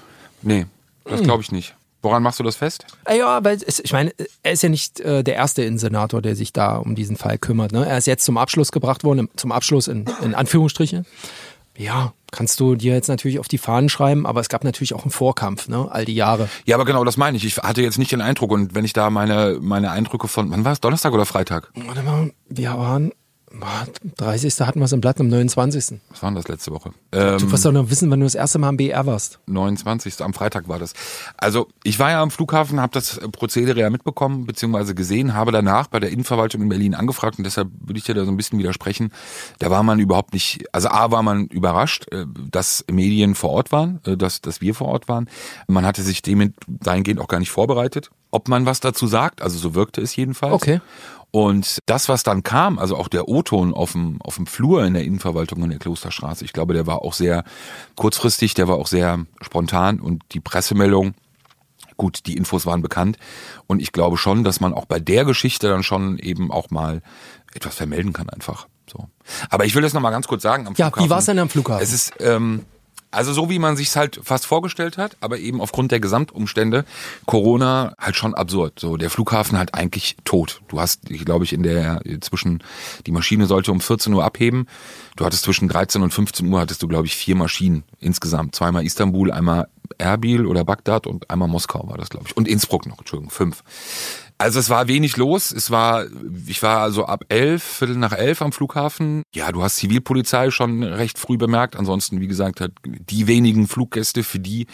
Nee, 0.42 0.68
das 1.04 1.22
glaube 1.22 1.44
ich 1.44 1.52
nicht. 1.52 1.76
Woran 2.02 2.24
machst 2.24 2.40
du 2.40 2.44
das 2.44 2.56
fest? 2.56 2.86
Äh, 3.06 3.20
Ja, 3.20 3.44
weil 3.44 3.58
es, 3.66 3.80
ich 3.80 3.94
meine, 3.94 4.12
er 4.44 4.52
ist 4.52 4.64
ja 4.64 4.70
nicht 4.70 5.00
äh, 5.00 5.24
der 5.24 5.36
erste 5.36 5.64
Innensenator, 5.64 6.22
der 6.22 6.36
sich 6.36 6.52
da 6.54 6.78
um 6.78 6.96
diesen 6.96 7.16
Fall 7.16 7.38
kümmert. 7.38 7.72
Ne? 7.72 7.86
Er 7.86 7.98
ist 7.98 8.08
jetzt 8.08 8.26
zum 8.26 8.38
Abschluss 8.38 8.72
gebracht 8.72 9.04
worden, 9.04 9.30
zum 9.36 9.52
Abschluss 9.52 9.88
in, 9.88 10.06
in 10.24 10.34
Anführungsstriche. 10.34 11.04
Ja, 11.78 12.14
kannst 12.32 12.60
du 12.60 12.76
dir 12.76 12.94
jetzt 12.94 13.08
natürlich 13.08 13.40
auf 13.40 13.48
die 13.48 13.58
Fahnen 13.58 13.88
schreiben, 13.90 14.26
aber 14.26 14.42
es 14.42 14.50
gab 14.50 14.64
natürlich 14.64 14.94
auch 14.94 15.04
einen 15.04 15.12
Vorkampf, 15.12 15.68
ne? 15.68 15.88
all 15.90 16.06
die 16.06 16.16
Jahre. 16.16 16.50
Ja, 16.66 16.76
aber 16.76 16.86
genau 16.86 17.04
das 17.06 17.18
meine 17.18 17.38
ich. 17.38 17.46
Ich 17.46 17.58
hatte 17.58 17.82
jetzt 17.82 17.98
nicht 17.98 18.12
den 18.12 18.22
Eindruck 18.22 18.52
und 18.52 18.76
wenn 18.76 18.84
ich 18.86 18.94
da 18.94 19.10
meine 19.10 19.58
meine 19.62 19.92
Eindrücke 19.92 20.28
von, 20.28 20.52
wann 20.52 20.66
war 20.66 20.74
es, 20.74 20.82
Donnerstag 20.82 21.14
oder 21.14 21.26
Freitag? 21.26 21.72
Warte 21.74 22.04
mal, 22.04 22.32
wir 22.50 22.72
waren, 22.78 23.12
30. 24.16 24.60
hatten 24.62 24.80
wir 24.80 24.86
es 24.86 24.92
im 24.92 25.02
Blatt, 25.02 25.20
am 25.20 25.28
29. 25.28 26.00
Was 26.10 26.24
war 26.24 26.30
denn 26.30 26.36
das 26.36 26.48
letzte 26.48 26.72
Woche? 26.72 26.92
Du 27.12 27.18
Ähm, 27.18 27.52
wirst 27.52 27.66
doch 27.66 27.72
noch 27.72 27.90
wissen, 27.90 28.10
wann 28.10 28.20
du 28.20 28.26
das 28.26 28.36
erste 28.36 28.60
Mal 28.60 28.70
am 28.70 28.78
BR 28.78 29.06
warst. 29.06 29.40
29. 29.48 30.22
am 30.22 30.34
Freitag 30.34 30.68
war 30.68 30.80
das. 30.80 30.94
Also 31.38 31.68
ich 31.84 32.00
war 32.00 32.12
ja 32.12 32.22
am 32.22 32.32
Flughafen, 32.32 32.80
habe 32.80 32.94
das 32.94 33.20
Prozedere 33.32 33.80
ja 33.80 33.90
mitbekommen 33.90 34.46
bzw. 34.46 34.94
gesehen, 34.94 35.34
habe 35.34 35.52
danach 35.52 35.88
bei 35.88 36.00
der 36.00 36.12
Innenverwaltung 36.12 36.62
in 36.62 36.70
Berlin 36.70 36.96
angefragt 36.96 37.38
und 37.38 37.44
deshalb 37.44 37.70
würde 37.80 37.98
ich 37.98 38.06
dir 38.06 38.16
da 38.16 38.26
so 38.26 38.32
ein 38.32 38.38
bisschen 38.38 38.58
widersprechen. 38.60 39.12
Da 39.60 39.70
war 39.70 39.84
man 39.84 40.00
überhaupt 40.00 40.34
nicht, 40.34 40.66
also 40.72 40.90
A 40.90 41.12
war 41.12 41.24
man 41.24 41.48
überrascht, 41.48 42.12
äh, 42.12 42.26
dass 42.50 42.86
Medien 42.90 43.36
vor 43.36 43.52
Ort 43.52 43.72
waren, 43.72 44.00
äh, 44.06 44.16
dass, 44.18 44.42
dass 44.42 44.62
wir 44.62 44.74
vor 44.74 44.88
Ort 44.88 45.08
waren. 45.08 45.30
Man 45.68 45.86
hatte 45.86 46.02
sich 46.04 46.22
dem 46.22 46.54
dahingehend 46.68 47.20
auch 47.20 47.28
gar 47.28 47.40
nicht 47.40 47.52
vorbereitet, 47.52 48.10
ob 48.32 48.48
man 48.48 48.66
was 48.66 48.80
dazu 48.80 49.08
sagt, 49.08 49.42
also 49.42 49.58
so 49.58 49.76
wirkte 49.76 50.02
es 50.02 50.16
jedenfalls. 50.16 50.54
Okay. 50.54 50.80
Und 51.32 51.80
das, 51.86 52.10
was 52.10 52.24
dann 52.24 52.44
kam, 52.44 52.78
also 52.78 52.98
auch 52.98 53.08
der 53.08 53.30
O-Ton 53.30 53.74
auf 53.74 53.94
dem, 53.94 54.22
auf 54.22 54.36
dem 54.36 54.46
Flur 54.46 54.84
in 54.86 54.94
der 54.94 55.04
Innenverwaltung 55.04 55.64
in 55.64 55.70
der 55.70 55.80
Klosterstraße, 55.80 56.44
ich 56.44 56.52
glaube, 56.52 56.74
der 56.74 56.88
war 56.88 57.04
auch 57.04 57.14
sehr 57.14 57.46
kurzfristig, 57.96 58.54
der 58.54 58.68
war 58.68 58.76
auch 58.76 58.88
sehr 58.88 59.26
spontan 59.40 60.02
und 60.02 60.24
die 60.34 60.42
Pressemeldung, 60.42 61.14
gut, 61.96 62.26
die 62.26 62.36
Infos 62.36 62.66
waren 62.66 62.82
bekannt 62.82 63.18
und 63.66 63.82
ich 63.82 63.94
glaube 63.94 64.18
schon, 64.18 64.44
dass 64.44 64.60
man 64.60 64.74
auch 64.74 64.86
bei 64.86 65.00
der 65.00 65.24
Geschichte 65.24 65.70
dann 65.70 65.84
schon 65.84 66.20
eben 66.20 66.52
auch 66.52 66.70
mal 66.70 67.02
etwas 67.54 67.76
vermelden 67.76 68.12
kann 68.12 68.30
einfach. 68.30 68.68
So. 68.92 69.08
Aber 69.50 69.66
ich 69.66 69.74
will 69.74 69.82
das 69.82 69.94
nochmal 69.94 70.12
ganz 70.12 70.28
kurz 70.28 70.42
sagen. 70.42 70.68
Am 70.68 70.74
Ja, 70.76 70.88
Flughafen, 70.88 71.06
wie 71.06 71.10
war's 71.10 71.26
denn 71.26 71.40
am 71.40 71.50
Flughafen? 71.50 71.82
Es 71.82 71.94
ist, 71.94 72.14
ähm, 72.20 72.66
also 73.12 73.34
so 73.34 73.50
wie 73.50 73.60
man 73.60 73.76
sich's 73.76 73.96
halt 73.96 74.20
fast 74.24 74.46
vorgestellt 74.46 74.98
hat, 74.98 75.18
aber 75.20 75.38
eben 75.38 75.62
aufgrund 75.62 75.92
der 75.92 76.00
Gesamtumstände 76.00 76.86
Corona 77.26 77.94
halt 78.00 78.16
schon 78.16 78.34
absurd. 78.34 78.80
So 78.80 78.98
der 78.98 79.10
Flughafen 79.10 79.58
halt 79.58 79.76
eigentlich 79.76 80.16
tot. 80.24 80.62
Du 80.70 80.80
hast, 80.80 81.12
ich 81.12 81.26
glaube 81.26 81.44
ich, 81.44 81.54
in 81.54 81.64
der 81.64 82.02
zwischen 82.22 82.64
die 83.06 83.12
Maschine 83.12 83.46
sollte 83.46 83.72
um 83.72 83.82
14 83.82 84.14
Uhr 84.14 84.24
abheben. 84.24 84.68
Du 85.18 85.26
hattest 85.26 85.44
zwischen 85.44 85.68
13 85.68 86.02
und 86.02 86.14
15 86.14 86.52
Uhr 86.52 86.60
hattest 86.60 86.82
du 86.82 86.88
glaube 86.88 87.06
ich 87.06 87.16
vier 87.16 87.36
Maschinen 87.36 87.84
insgesamt. 88.00 88.56
Zweimal 88.56 88.86
Istanbul, 88.86 89.32
einmal 89.32 89.68
Erbil 89.98 90.46
oder 90.46 90.64
Bagdad 90.64 91.06
und 91.06 91.30
einmal 91.30 91.50
Moskau 91.50 91.88
war 91.90 91.98
das 91.98 92.10
glaube 92.10 92.28
ich 92.28 92.38
und 92.38 92.48
Innsbruck 92.48 92.88
noch. 92.88 93.00
Entschuldigung, 93.00 93.30
fünf. 93.30 93.64
Also 94.42 94.60
es 94.60 94.72
war 94.72 94.88
wenig 94.88 95.18
los. 95.18 95.52
Es 95.52 95.70
war, 95.70 96.08
ich 96.48 96.64
war 96.64 96.80
also 96.80 97.06
ab 97.06 97.26
elf, 97.30 97.62
Viertel 97.62 97.96
nach 97.96 98.14
elf 98.14 98.42
am 98.42 98.52
Flughafen. 98.52 99.22
Ja, 99.36 99.52
du 99.52 99.62
hast 99.62 99.76
Zivilpolizei 99.76 100.50
schon 100.50 100.82
recht 100.82 101.20
früh 101.20 101.38
bemerkt. 101.38 101.76
Ansonsten, 101.76 102.20
wie 102.22 102.28
gesagt, 102.28 102.60
hat 102.60 102.72
die 102.84 103.28
wenigen 103.28 103.68
Fluggäste 103.68 104.24
für 104.24 104.40
die 104.40 104.66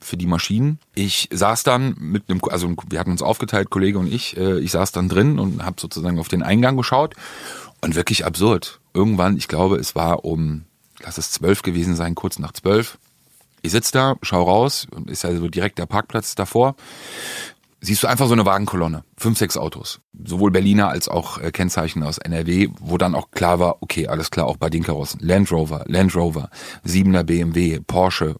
für 0.00 0.16
die 0.16 0.26
Maschinen. 0.26 0.80
Ich 0.96 1.28
saß 1.32 1.62
dann 1.62 1.94
mit 1.96 2.28
einem, 2.28 2.40
also 2.50 2.74
wir 2.90 2.98
hatten 2.98 3.12
uns 3.12 3.22
aufgeteilt, 3.22 3.70
Kollege 3.70 4.00
und 4.00 4.12
ich. 4.12 4.36
äh, 4.36 4.58
Ich 4.58 4.72
saß 4.72 4.90
dann 4.90 5.08
drin 5.08 5.38
und 5.38 5.64
habe 5.64 5.80
sozusagen 5.80 6.18
auf 6.18 6.28
den 6.28 6.42
Eingang 6.42 6.76
geschaut 6.76 7.14
und 7.82 7.94
wirklich 7.94 8.26
absurd. 8.26 8.80
Irgendwann, 8.94 9.36
ich 9.36 9.46
glaube, 9.46 9.76
es 9.76 9.94
war 9.94 10.24
um, 10.24 10.64
lass 11.04 11.18
es 11.18 11.30
zwölf 11.30 11.62
gewesen 11.62 11.94
sein, 11.94 12.16
kurz 12.16 12.40
nach 12.40 12.52
zwölf. 12.52 12.98
Ich 13.62 13.70
sitz 13.70 13.92
da, 13.92 14.16
schau 14.22 14.42
raus, 14.42 14.88
ist 15.06 15.22
ja 15.22 15.34
so 15.34 15.48
direkt 15.48 15.78
der 15.78 15.86
Parkplatz 15.86 16.34
davor 16.34 16.74
siehst 17.84 18.02
du 18.02 18.06
einfach 18.06 18.26
so 18.26 18.32
eine 18.32 18.46
Wagenkolonne, 18.46 19.04
fünf, 19.16 19.38
sechs 19.38 19.56
Autos, 19.56 20.00
sowohl 20.24 20.50
Berliner 20.50 20.88
als 20.88 21.08
auch 21.08 21.38
äh, 21.38 21.50
Kennzeichen 21.50 22.02
aus 22.02 22.18
NRW, 22.18 22.68
wo 22.80 22.98
dann 22.98 23.14
auch 23.14 23.30
klar 23.30 23.58
war, 23.58 23.76
okay, 23.80 24.08
alles 24.08 24.30
klar, 24.30 24.46
auch 24.46 24.56
bei 24.56 24.70
den 24.70 24.82
Karossen, 24.82 25.20
Land 25.20 25.52
Rover, 25.52 25.84
Land 25.86 26.16
Rover, 26.16 26.48
7er 26.86 27.24
BMW, 27.24 27.80
Porsche, 27.80 28.36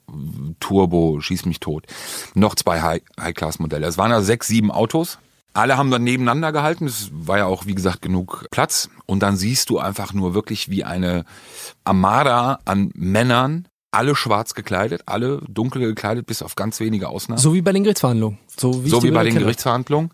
Turbo, 0.61 1.21
schieß 1.21 1.45
mich 1.45 1.61
tot, 1.61 1.87
noch 2.35 2.55
zwei 2.55 2.81
High-Class-Modelle. 2.81 3.87
Es 3.87 3.99
waren 3.99 4.13
also 4.13 4.27
sechs, 4.27 4.47
sieben 4.47 4.71
Autos. 4.71 5.19
Alle 5.53 5.77
haben 5.77 5.91
dann 5.93 6.03
nebeneinander 6.03 6.51
gehalten. 6.51 6.87
Es 6.87 7.11
war 7.13 7.39
ja 7.39 7.47
auch, 7.47 7.67
wie 7.67 7.77
gesagt, 7.77 8.03
genug 8.03 8.47
Platz. 8.51 8.89
Und 9.07 9.23
dann 9.23 9.37
siehst 9.37 9.71
du 9.71 9.79
einfach 9.79 10.13
nur 10.13 10.35
wirklich 10.35 10.69
wie 10.69 10.83
eine 10.83 11.25
Armada 11.85 12.59
an 12.65 12.91
Männern 12.95 13.69
alle 13.95 14.17
schwarz 14.17 14.55
gekleidet, 14.55 15.03
alle 15.07 15.41
dunkel 15.49 15.83
gekleidet, 15.83 16.27
bis 16.27 16.43
auf 16.43 16.57
ganz 16.57 16.81
wenige 16.81 17.09
Ausnahmen. 17.09 17.41
So 17.41 17.55
wie 17.55 17.63
bei 17.63 17.73
den 17.73 17.85
Gerichtsverhandlungen. 17.85 18.39
So 18.59 18.85
wie, 18.85 18.89
so 18.89 19.03
wie 19.03 19.11
bei 19.11 19.25
den 19.25 19.33
kenne. 19.33 19.45
Gerichtsverhandlungen. 19.45 20.11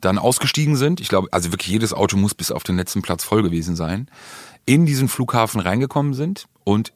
Dann 0.00 0.18
ausgestiegen 0.18 0.76
sind. 0.76 1.00
Ich 1.00 1.08
glaube, 1.08 1.28
also 1.32 1.52
wirklich 1.52 1.68
jedes 1.68 1.92
Auto 1.92 2.16
muss 2.16 2.34
bis 2.34 2.52
auf 2.52 2.62
den 2.62 2.76
letzten 2.76 3.02
Platz 3.02 3.24
voll 3.24 3.42
gewesen 3.42 3.76
sein. 3.76 4.08
In 4.66 4.86
diesen 4.86 5.08
Flughafen 5.08 5.60
reingekommen 5.60 6.14
sind 6.14 6.46
und 6.64 6.92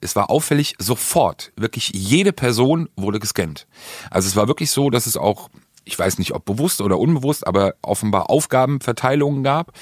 es 0.00 0.16
war 0.16 0.30
auffällig, 0.30 0.74
sofort, 0.78 1.52
wirklich 1.56 1.92
jede 1.94 2.32
Person 2.32 2.88
wurde 2.96 3.20
gescannt. 3.20 3.68
Also 4.10 4.26
es 4.26 4.34
war 4.34 4.48
wirklich 4.48 4.72
so, 4.72 4.90
dass 4.90 5.06
es 5.06 5.16
auch, 5.16 5.48
ich 5.84 5.96
weiß 5.96 6.18
nicht, 6.18 6.34
ob 6.34 6.44
bewusst 6.44 6.80
oder 6.80 6.98
unbewusst, 6.98 7.46
aber 7.46 7.74
offenbar 7.82 8.28
Aufgabenverteilungen 8.28 9.44
gab 9.44 9.72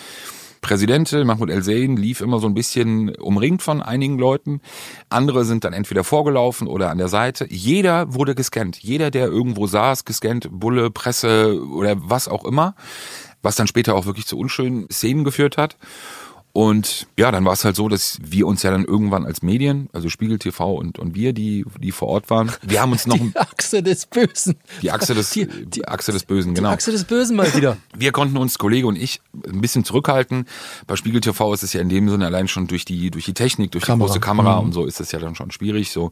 Präsident 0.61 1.13
Mahmoud 1.13 1.51
El-Zein 1.51 1.97
lief 1.97 2.21
immer 2.21 2.39
so 2.39 2.47
ein 2.47 2.55
bisschen 2.55 3.15
umringt 3.17 3.63
von 3.63 3.83
einigen 3.83 4.19
Leuten. 4.19 4.61
Andere 5.09 5.45
sind 5.45 5.65
dann 5.65 5.73
entweder 5.73 6.05
vorgelaufen 6.05 6.69
oder 6.69 6.91
an 6.91 6.99
der 6.99 7.09
Seite. 7.09 7.47
Jeder 7.49 8.15
wurde 8.15 8.35
gescannt. 8.35 8.79
Jeder, 8.79 9.11
der 9.11 9.27
irgendwo 9.27 9.67
saß, 9.67 10.05
gescannt, 10.05 10.49
Bulle, 10.51 10.91
Presse 10.91 11.61
oder 11.71 11.97
was 11.99 12.29
auch 12.29 12.45
immer. 12.45 12.75
Was 13.43 13.57
dann 13.57 13.67
später 13.67 13.95
auch 13.95 14.05
wirklich 14.05 14.27
zu 14.27 14.39
unschönen 14.39 14.89
Szenen 14.91 15.25
geführt 15.25 15.57
hat. 15.57 15.79
Und 16.53 17.07
ja, 17.17 17.31
dann 17.31 17.45
war 17.45 17.53
es 17.53 17.65
halt 17.65 17.77
so, 17.77 17.89
dass 17.89 18.19
wir 18.23 18.47
uns 18.47 18.65
ja 18.65 18.73
dann 18.73 18.85
irgendwann 18.85 19.25
als 19.25 19.41
Medien, 19.43 19.89
also 19.93 20.09
Spiegel 20.09 20.39
TV 20.39 20.75
und, 20.75 20.99
und 20.99 21.15
wir, 21.15 21.33
die, 21.33 21.65
die 21.79 21.93
vor 21.93 22.09
Ort 22.09 22.29
waren, 22.29 22.51
wir 22.63 22.81
haben 22.81 22.91
uns 22.91 23.07
noch. 23.07 23.17
Die 23.17 23.33
Achse 23.37 23.83
des 23.83 24.07
Bösen. 24.07 24.57
Die 24.83 24.91
Achse 24.91 25.15
des, 25.15 25.31
die, 25.31 25.47
die 25.47 25.87
Achse 25.87 26.11
des 26.11 26.25
Bösen, 26.25 26.55
genau. 26.55 26.71
Die 26.71 26.75
Achse 26.75 26.91
des 26.91 27.05
Bösen 27.05 27.37
mal 27.37 27.55
wieder. 27.55 27.77
Wir 27.97 28.11
konnten 28.11 28.37
uns, 28.37 28.59
Kollege 28.59 28.87
und 28.87 28.97
ich, 28.97 29.21
ein 29.47 29.61
bisschen 29.61 29.85
zurückhalten. 29.85 30.47
Bei 30.87 30.97
Spiegel 30.97 31.21
TV 31.21 31.55
ist 31.55 31.63
es 31.63 31.73
ja 31.73 31.81
in 31.81 31.89
dem 31.89 32.09
Sinne 32.09 32.27
allein 32.27 32.49
schon 32.49 32.67
durch 32.67 32.85
die, 32.85 33.11
durch 33.11 33.27
die 33.27 33.35
Technik, 33.35 33.71
durch 33.71 33.85
Kamera. 33.85 34.07
die 34.07 34.09
große 34.09 34.21
Kamera 34.21 34.61
mhm. 34.61 34.67
und 34.67 34.73
so 34.73 34.87
ist 34.87 35.01
es 35.01 35.13
ja 35.13 35.19
dann 35.19 35.37
schon 35.37 35.51
schwierig, 35.53 35.93
so. 35.93 36.11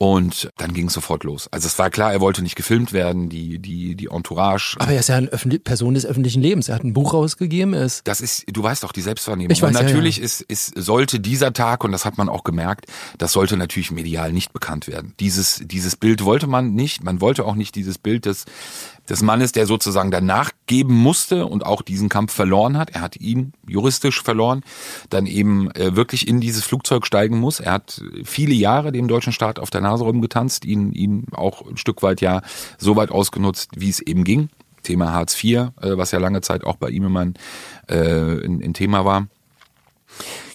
Und 0.00 0.48
dann 0.56 0.74
ging 0.74 0.86
es 0.86 0.92
sofort 0.92 1.24
los. 1.24 1.48
Also 1.50 1.66
es 1.66 1.76
war 1.76 1.90
klar, 1.90 2.12
er 2.12 2.20
wollte 2.20 2.40
nicht 2.42 2.54
gefilmt 2.54 2.92
werden, 2.92 3.28
die, 3.28 3.58
die, 3.58 3.96
die 3.96 4.06
Entourage. 4.06 4.76
Aber 4.78 4.92
er 4.92 5.00
ist 5.00 5.08
ja 5.08 5.16
eine 5.16 5.28
Person 5.58 5.94
des 5.94 6.06
öffentlichen 6.06 6.40
Lebens. 6.40 6.68
Er 6.68 6.76
hat 6.76 6.84
ein 6.84 6.92
Buch 6.92 7.14
rausgegeben. 7.14 7.74
Er 7.74 7.84
ist 7.84 8.06
das 8.06 8.20
ist, 8.20 8.44
du 8.46 8.62
weißt 8.62 8.84
doch, 8.84 8.92
die 8.92 9.00
Selbstwahrnehmung. 9.00 9.50
Ich 9.50 9.60
weiß, 9.60 9.76
und 9.76 9.82
natürlich 9.82 10.18
ja, 10.18 10.22
ja. 10.22 10.26
Ist, 10.26 10.42
ist, 10.42 10.72
sollte 10.76 11.18
dieser 11.18 11.52
Tag, 11.52 11.82
und 11.82 11.90
das 11.90 12.04
hat 12.04 12.16
man 12.16 12.28
auch 12.28 12.44
gemerkt, 12.44 12.86
das 13.18 13.32
sollte 13.32 13.56
natürlich 13.56 13.90
medial 13.90 14.32
nicht 14.32 14.52
bekannt 14.52 14.86
werden. 14.86 15.14
Dieses, 15.18 15.62
dieses 15.64 15.96
Bild 15.96 16.24
wollte 16.24 16.46
man 16.46 16.74
nicht. 16.74 17.02
Man 17.02 17.20
wollte 17.20 17.44
auch 17.44 17.56
nicht 17.56 17.74
dieses 17.74 17.98
Bild 17.98 18.24
des 18.24 18.44
des 19.08 19.22
Mannes, 19.22 19.52
der 19.52 19.66
sozusagen 19.66 20.10
danach 20.10 20.50
geben 20.66 20.94
musste 20.94 21.46
und 21.46 21.64
auch 21.64 21.82
diesen 21.82 22.08
Kampf 22.08 22.32
verloren 22.32 22.76
hat. 22.76 22.90
Er 22.90 23.00
hat 23.00 23.16
ihn 23.16 23.52
juristisch 23.66 24.22
verloren, 24.22 24.62
dann 25.10 25.26
eben 25.26 25.70
äh, 25.72 25.96
wirklich 25.96 26.28
in 26.28 26.40
dieses 26.40 26.64
Flugzeug 26.64 27.06
steigen 27.06 27.38
muss. 27.38 27.60
Er 27.60 27.72
hat 27.72 28.02
viele 28.24 28.54
Jahre 28.54 28.92
dem 28.92 29.08
deutschen 29.08 29.32
Staat 29.32 29.58
auf 29.58 29.70
der 29.70 29.80
Nase 29.80 30.04
rumgetanzt, 30.04 30.64
ihn, 30.64 30.92
ihn 30.92 31.26
auch 31.32 31.66
ein 31.66 31.76
Stück 31.76 32.02
weit 32.02 32.20
ja 32.20 32.42
so 32.78 32.96
weit 32.96 33.10
ausgenutzt, 33.10 33.70
wie 33.76 33.90
es 33.90 34.00
eben 34.00 34.24
ging. 34.24 34.48
Thema 34.82 35.12
Hartz 35.12 35.42
IV, 35.42 35.70
äh, 35.80 35.96
was 35.96 36.12
ja 36.12 36.18
lange 36.18 36.40
Zeit 36.40 36.64
auch 36.64 36.76
bei 36.76 36.88
ihm 36.88 37.04
immer 37.04 37.20
ein, 37.20 37.34
äh, 37.88 38.44
ein, 38.44 38.62
ein 38.62 38.74
Thema 38.74 39.04
war. 39.04 39.26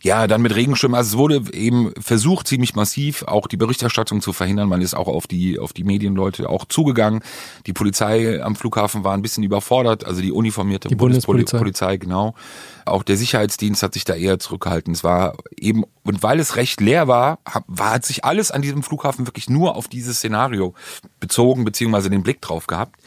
Ja, 0.04 0.28
dann 0.28 0.42
mit 0.42 0.54
Regenschirmen. 0.54 0.98
Also 0.98 1.12
es 1.12 1.18
wurde 1.18 1.42
eben 1.54 1.94
versucht, 1.98 2.46
ziemlich 2.46 2.76
massiv 2.76 3.24
auch 3.24 3.48
die 3.48 3.56
Berichterstattung 3.56 4.20
zu 4.20 4.34
verhindern. 4.34 4.68
Man 4.68 4.82
ist 4.82 4.96
auch 4.96 5.08
auf 5.08 5.28
die, 5.28 5.60
auf 5.60 5.72
die 5.72 5.86
Medienleute 5.86 6.50
auch 6.50 6.66
zugegangen. 6.66 7.24
Die 7.68 7.72
Polizei 7.72 8.44
am 8.44 8.58
Flughafen 8.58 9.06
war 9.06 9.14
ein 9.14 9.22
bisschen 9.22 9.44
überfordert, 9.44 10.04
also 10.04 10.22
die 10.22 10.34
uniformierte 10.34 10.90
die 10.90 10.96
Bundespolizei. 10.96 11.58
Polizei, 11.58 11.96
genau. 11.96 12.36
Auch 12.84 13.04
der 13.04 13.16
Sicherheitsdienst 13.16 13.82
hat 13.82 13.94
sich 13.94 14.04
da 14.04 14.14
eher 14.14 14.40
zurückgehalten. 14.40 14.94
Es 14.94 15.06
war 15.06 15.38
eben, 15.56 15.86
und 16.04 16.22
weil 16.22 16.42
es 16.42 16.58
recht 16.58 16.82
leer 16.82 17.08
war, 17.08 17.40
war 17.68 17.92
hat 17.92 18.06
sich 18.06 18.26
alles 18.26 18.52
an 18.52 18.62
diesem 18.62 18.84
Flughafen 18.84 19.26
wirklich 19.26 19.50
nur 19.50 19.78
auf 19.78 19.88
dieses 19.88 20.18
Szenario 20.18 20.74
bezogen, 21.22 21.64
beziehungsweise 21.64 22.10
den 22.10 22.24
Blick 22.24 22.42
drauf 22.42 22.68
gehabt. 22.68 23.00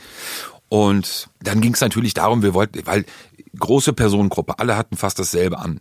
Und 0.71 1.29
dann 1.43 1.61
ging 1.61 1.75
es 1.75 1.81
natürlich 1.81 2.15
darum, 2.15 2.43
wir 2.43 2.55
wollten, 2.55 2.87
weil 2.87 3.05
große 3.59 3.92
Personengruppe, 3.92 4.59
alle 4.59 4.77
hatten 4.77 4.97
fast 4.97 5.19
dasselbe 5.19 5.59
an. 5.59 5.81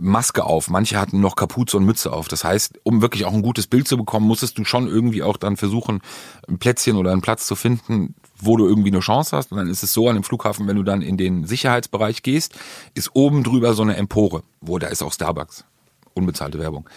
Maske 0.00 0.44
auf, 0.44 0.70
manche 0.70 0.98
hatten 0.98 1.20
noch 1.20 1.36
Kapuze 1.36 1.76
und 1.76 1.84
Mütze 1.84 2.12
auf. 2.12 2.28
Das 2.28 2.44
heißt, 2.44 2.80
um 2.82 3.02
wirklich 3.02 3.24
auch 3.24 3.32
ein 3.32 3.42
gutes 3.42 3.66
Bild 3.66 3.88
zu 3.88 3.96
bekommen, 3.96 4.26
musstest 4.26 4.58
du 4.58 4.64
schon 4.64 4.86
irgendwie 4.86 5.22
auch 5.22 5.36
dann 5.36 5.56
versuchen, 5.56 6.00
ein 6.48 6.58
Plätzchen 6.58 6.96
oder 6.96 7.12
einen 7.12 7.22
Platz 7.22 7.46
zu 7.46 7.56
finden, 7.56 8.14
wo 8.40 8.56
du 8.56 8.66
irgendwie 8.66 8.90
eine 8.90 9.00
Chance 9.00 9.36
hast. 9.36 9.52
Und 9.52 9.58
dann 9.58 9.68
ist 9.68 9.82
es 9.82 9.92
so 9.92 10.08
an 10.08 10.14
dem 10.14 10.24
Flughafen, 10.24 10.66
wenn 10.66 10.76
du 10.76 10.82
dann 10.82 11.02
in 11.02 11.16
den 11.16 11.44
Sicherheitsbereich 11.44 12.22
gehst, 12.22 12.54
ist 12.94 13.10
oben 13.14 13.42
drüber 13.44 13.74
so 13.74 13.82
eine 13.82 13.96
Empore, 13.96 14.42
wo 14.60 14.78
da 14.78 14.88
ist 14.88 15.02
auch 15.02 15.12
Starbucks 15.12 15.64
unbezahlte 16.18 16.58
Werbung. 16.58 16.88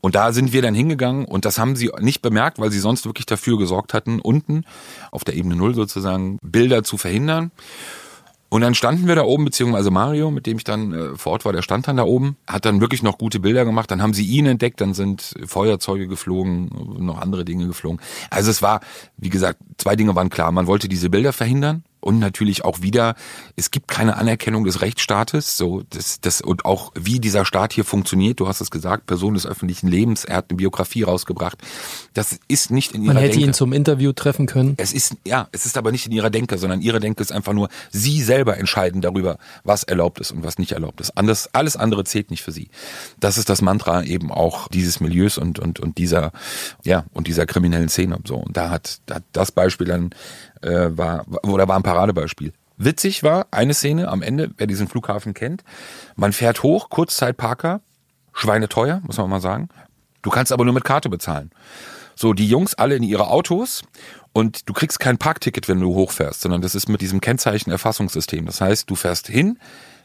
Und 0.00 0.14
da 0.14 0.32
sind 0.32 0.52
wir 0.52 0.62
dann 0.62 0.74
hingegangen 0.74 1.24
und 1.24 1.44
das 1.44 1.58
haben 1.58 1.74
sie 1.74 1.90
nicht 2.00 2.22
bemerkt, 2.22 2.60
weil 2.60 2.70
sie 2.70 2.78
sonst 2.78 3.04
wirklich 3.04 3.26
dafür 3.26 3.58
gesorgt 3.58 3.94
hatten, 3.94 4.20
unten 4.20 4.64
auf 5.10 5.24
der 5.24 5.34
Ebene 5.34 5.56
Null 5.56 5.74
sozusagen 5.74 6.38
Bilder 6.42 6.84
zu 6.84 6.96
verhindern. 6.96 7.50
Und 8.56 8.62
dann 8.62 8.74
standen 8.74 9.06
wir 9.06 9.14
da 9.14 9.24
oben, 9.24 9.44
beziehungsweise 9.44 9.90
Mario, 9.90 10.30
mit 10.30 10.46
dem 10.46 10.56
ich 10.56 10.64
dann 10.64 10.94
äh, 10.94 11.14
vor 11.14 11.32
Ort 11.32 11.44
war, 11.44 11.52
der 11.52 11.60
stand 11.60 11.88
dann 11.88 11.98
da 11.98 12.04
oben, 12.04 12.38
hat 12.46 12.64
dann 12.64 12.80
wirklich 12.80 13.02
noch 13.02 13.18
gute 13.18 13.38
Bilder 13.38 13.66
gemacht. 13.66 13.90
Dann 13.90 14.00
haben 14.00 14.14
sie 14.14 14.24
ihn 14.24 14.46
entdeckt, 14.46 14.80
dann 14.80 14.94
sind 14.94 15.34
Feuerzeuge 15.44 16.08
geflogen, 16.08 16.70
noch 17.00 17.20
andere 17.20 17.44
Dinge 17.44 17.66
geflogen. 17.66 18.00
Also 18.30 18.50
es 18.50 18.62
war, 18.62 18.80
wie 19.18 19.28
gesagt, 19.28 19.58
zwei 19.76 19.94
Dinge 19.94 20.14
waren 20.14 20.30
klar. 20.30 20.52
Man 20.52 20.66
wollte 20.66 20.88
diese 20.88 21.10
Bilder 21.10 21.34
verhindern 21.34 21.84
und 22.06 22.20
natürlich 22.20 22.64
auch 22.64 22.82
wieder, 22.82 23.16
es 23.56 23.72
gibt 23.72 23.88
keine 23.88 24.16
Anerkennung 24.16 24.64
des 24.64 24.80
Rechtsstaates, 24.80 25.56
so 25.56 25.82
das, 25.90 26.20
das 26.20 26.40
und 26.40 26.64
auch 26.64 26.92
wie 26.94 27.18
dieser 27.18 27.44
Staat 27.44 27.72
hier 27.72 27.84
funktioniert. 27.84 28.38
Du 28.38 28.46
hast 28.46 28.60
es 28.60 28.70
gesagt, 28.70 29.06
Person 29.06 29.34
des 29.34 29.44
öffentlichen 29.44 29.88
Lebens. 29.88 30.24
Er 30.24 30.36
hat 30.36 30.46
eine 30.48 30.56
Biografie 30.56 31.02
rausgebracht. 31.02 31.58
Das 32.14 32.38
ist 32.46 32.70
nicht 32.70 32.92
in 32.92 33.02
ihrer 33.02 33.14
Man 33.14 33.22
hätte 33.22 33.32
Denke. 33.34 33.48
ihn 33.48 33.54
zum 33.54 33.72
Interview 33.72 34.12
treffen 34.12 34.46
können. 34.46 34.74
Es 34.76 34.92
ist 34.92 35.16
ja, 35.26 35.48
es 35.50 35.66
ist 35.66 35.76
aber 35.76 35.90
nicht 35.90 36.06
in 36.06 36.12
ihrer 36.12 36.30
Denke, 36.30 36.58
sondern 36.58 36.80
ihre 36.80 37.00
Denke 37.00 37.22
ist 37.22 37.32
einfach 37.32 37.52
nur, 37.52 37.68
sie 37.90 38.22
selber 38.22 38.56
entscheiden 38.56 39.00
darüber, 39.00 39.38
was 39.64 39.82
erlaubt 39.82 40.20
ist 40.20 40.30
und 40.30 40.44
was 40.44 40.58
nicht 40.58 40.72
erlaubt 40.72 41.00
ist. 41.00 41.18
Anders, 41.18 41.50
alles 41.52 41.76
andere 41.76 42.04
zählt 42.04 42.30
nicht 42.30 42.42
für 42.42 42.52
sie. 42.52 42.68
Das 43.18 43.36
ist 43.36 43.48
das 43.48 43.62
Mantra 43.62 44.04
eben 44.04 44.30
auch 44.30 44.68
dieses 44.68 45.00
Milieus 45.00 45.38
und 45.38 45.58
und 45.58 45.80
und 45.80 45.98
dieser 45.98 46.30
ja 46.84 47.04
und 47.12 47.26
dieser 47.26 47.46
kriminellen 47.46 47.88
Szene. 47.88 48.18
So 48.24 48.36
und 48.36 48.56
da 48.56 48.70
hat, 48.70 49.00
hat 49.10 49.24
das 49.32 49.50
Beispiel 49.50 49.88
dann 49.88 50.10
äh, 50.62 50.96
war, 50.96 51.24
oder 51.42 51.68
war 51.68 51.76
ein 51.76 51.82
Paradebeispiel. 51.82 52.52
Witzig 52.78 53.22
war 53.22 53.46
eine 53.50 53.74
Szene 53.74 54.08
am 54.08 54.22
Ende, 54.22 54.50
wer 54.58 54.66
diesen 54.66 54.88
Flughafen 54.88 55.34
kennt. 55.34 55.64
Man 56.14 56.32
fährt 56.32 56.62
hoch, 56.62 56.90
Kurzzeitparker, 56.90 57.80
schweineteuer, 58.34 59.00
muss 59.04 59.16
man 59.16 59.30
mal 59.30 59.40
sagen. 59.40 59.68
Du 60.22 60.30
kannst 60.30 60.52
aber 60.52 60.64
nur 60.64 60.74
mit 60.74 60.84
Karte 60.84 61.08
bezahlen. 61.08 61.50
So, 62.14 62.32
die 62.32 62.48
Jungs 62.48 62.74
alle 62.74 62.96
in 62.96 63.02
ihre 63.02 63.28
Autos 63.28 63.82
und 64.32 64.68
du 64.68 64.72
kriegst 64.72 65.00
kein 65.00 65.18
Parkticket, 65.18 65.68
wenn 65.68 65.80
du 65.80 65.94
hochfährst, 65.94 66.42
sondern 66.42 66.60
das 66.60 66.74
ist 66.74 66.88
mit 66.88 67.00
diesem 67.00 67.20
Kennzeichenerfassungssystem. 67.20 68.44
Das 68.46 68.60
heißt, 68.60 68.90
du 68.90 68.94
fährst 68.94 69.28
hin, 69.28 69.58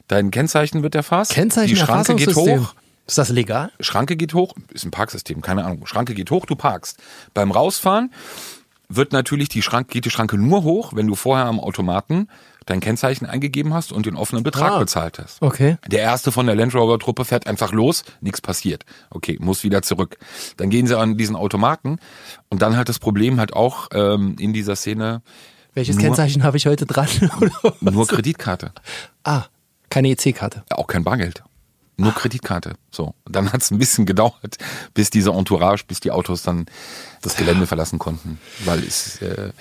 dein 0.08 0.32
Kennzeichen 0.32 0.84
wird 0.84 0.96
erfasst, 0.96 1.36
die 1.36 1.76
Schranke 1.76 2.16
geht 2.16 2.36
hoch. 2.36 2.74
Ist 3.08 3.18
das 3.18 3.30
legal? 3.30 3.72
Schranke 3.80 4.16
geht 4.16 4.34
hoch, 4.34 4.54
ist 4.74 4.86
ein 4.86 4.92
Parksystem, 4.92 5.42
keine 5.42 5.66
Ahnung. 5.66 5.86
Schranke 5.86 6.14
geht 6.14 6.32
hoch, 6.32 6.46
du 6.46 6.56
parkst. 6.56 6.98
Beim 7.34 7.52
Rausfahren 7.52 8.14
wird 8.96 9.12
natürlich 9.14 9.50
die 9.50 9.62
Schranke, 9.62 9.94
geht 9.94 10.06
die 10.06 10.10
Schranke 10.10 10.38
nur 10.38 10.64
hoch, 10.64 10.94
wenn 10.96 11.08
du 11.08 11.16
vorher 11.16 11.46
am 11.46 11.60
Automaten 11.60 12.28
dein 12.66 12.80
Kennzeichen 12.80 13.26
eingegeben 13.26 13.74
hast 13.74 13.92
und 13.92 14.06
den 14.06 14.16
offenen 14.16 14.44
Betrag 14.44 14.72
ah, 14.74 14.80
bezahlt 14.80 15.18
hast. 15.20 15.42
Okay. 15.42 15.78
Der 15.88 16.02
erste 16.02 16.32
von 16.32 16.46
der 16.46 16.56
Land 16.56 16.76
Rover 16.76 17.00
Truppe 17.00 17.26
fährt 17.26 17.48
einfach 17.48 17.72
los, 17.72 18.04
nichts 18.22 18.40
passiert. 18.42 18.86
Okay, 19.10 19.38
muss 19.42 19.64
wieder 19.64 19.82
zurück. 19.82 20.18
Dann 20.58 20.70
gehen 20.70 20.86
sie 20.88 20.98
an 20.98 21.18
diesen 21.18 21.36
Automaten 21.36 21.98
und 22.50 22.62
dann 22.62 22.78
halt 22.78 22.88
das 22.90 23.00
Problem 23.00 23.40
halt 23.40 23.54
auch 23.54 23.90
ähm, 23.94 24.36
in 24.40 24.54
dieser 24.54 24.76
Szene, 24.76 25.22
Welches 25.74 25.96
Nur- 25.96 26.06
Kennzeichen 26.06 26.44
habe 26.44 26.58
ich 26.58 26.66
heute 26.68 26.86
dran? 26.86 27.08
Nur 27.82 28.08
Kreditkarte. 28.08 28.74
ah, 29.24 29.46
keine 29.90 30.10
EC-Karte. 30.10 30.64
Auch 30.70 30.88
kein 30.88 31.04
Bargeld. 31.04 31.44
Nur 32.02 32.14
Kreditkarte. 32.14 32.76
So. 32.92 33.16
Und 33.26 33.36
dann 33.36 33.54
hat 33.54 33.62
es 33.62 33.72
ein 33.72 33.78
bisschen 33.78 34.06
gedauert, 34.06 34.58
bis 34.94 35.10
diese 35.10 35.32
Entourage, 35.32 35.84
bis 35.88 36.00
die 36.00 36.12
Autos 36.12 36.44
dann 36.44 36.66
das 37.22 37.36
Gelände 37.36 37.68
verlassen 37.68 38.00
konnten. 38.00 38.40
Weil 38.66 38.80
es, 38.80 39.22
äh, 39.22 39.52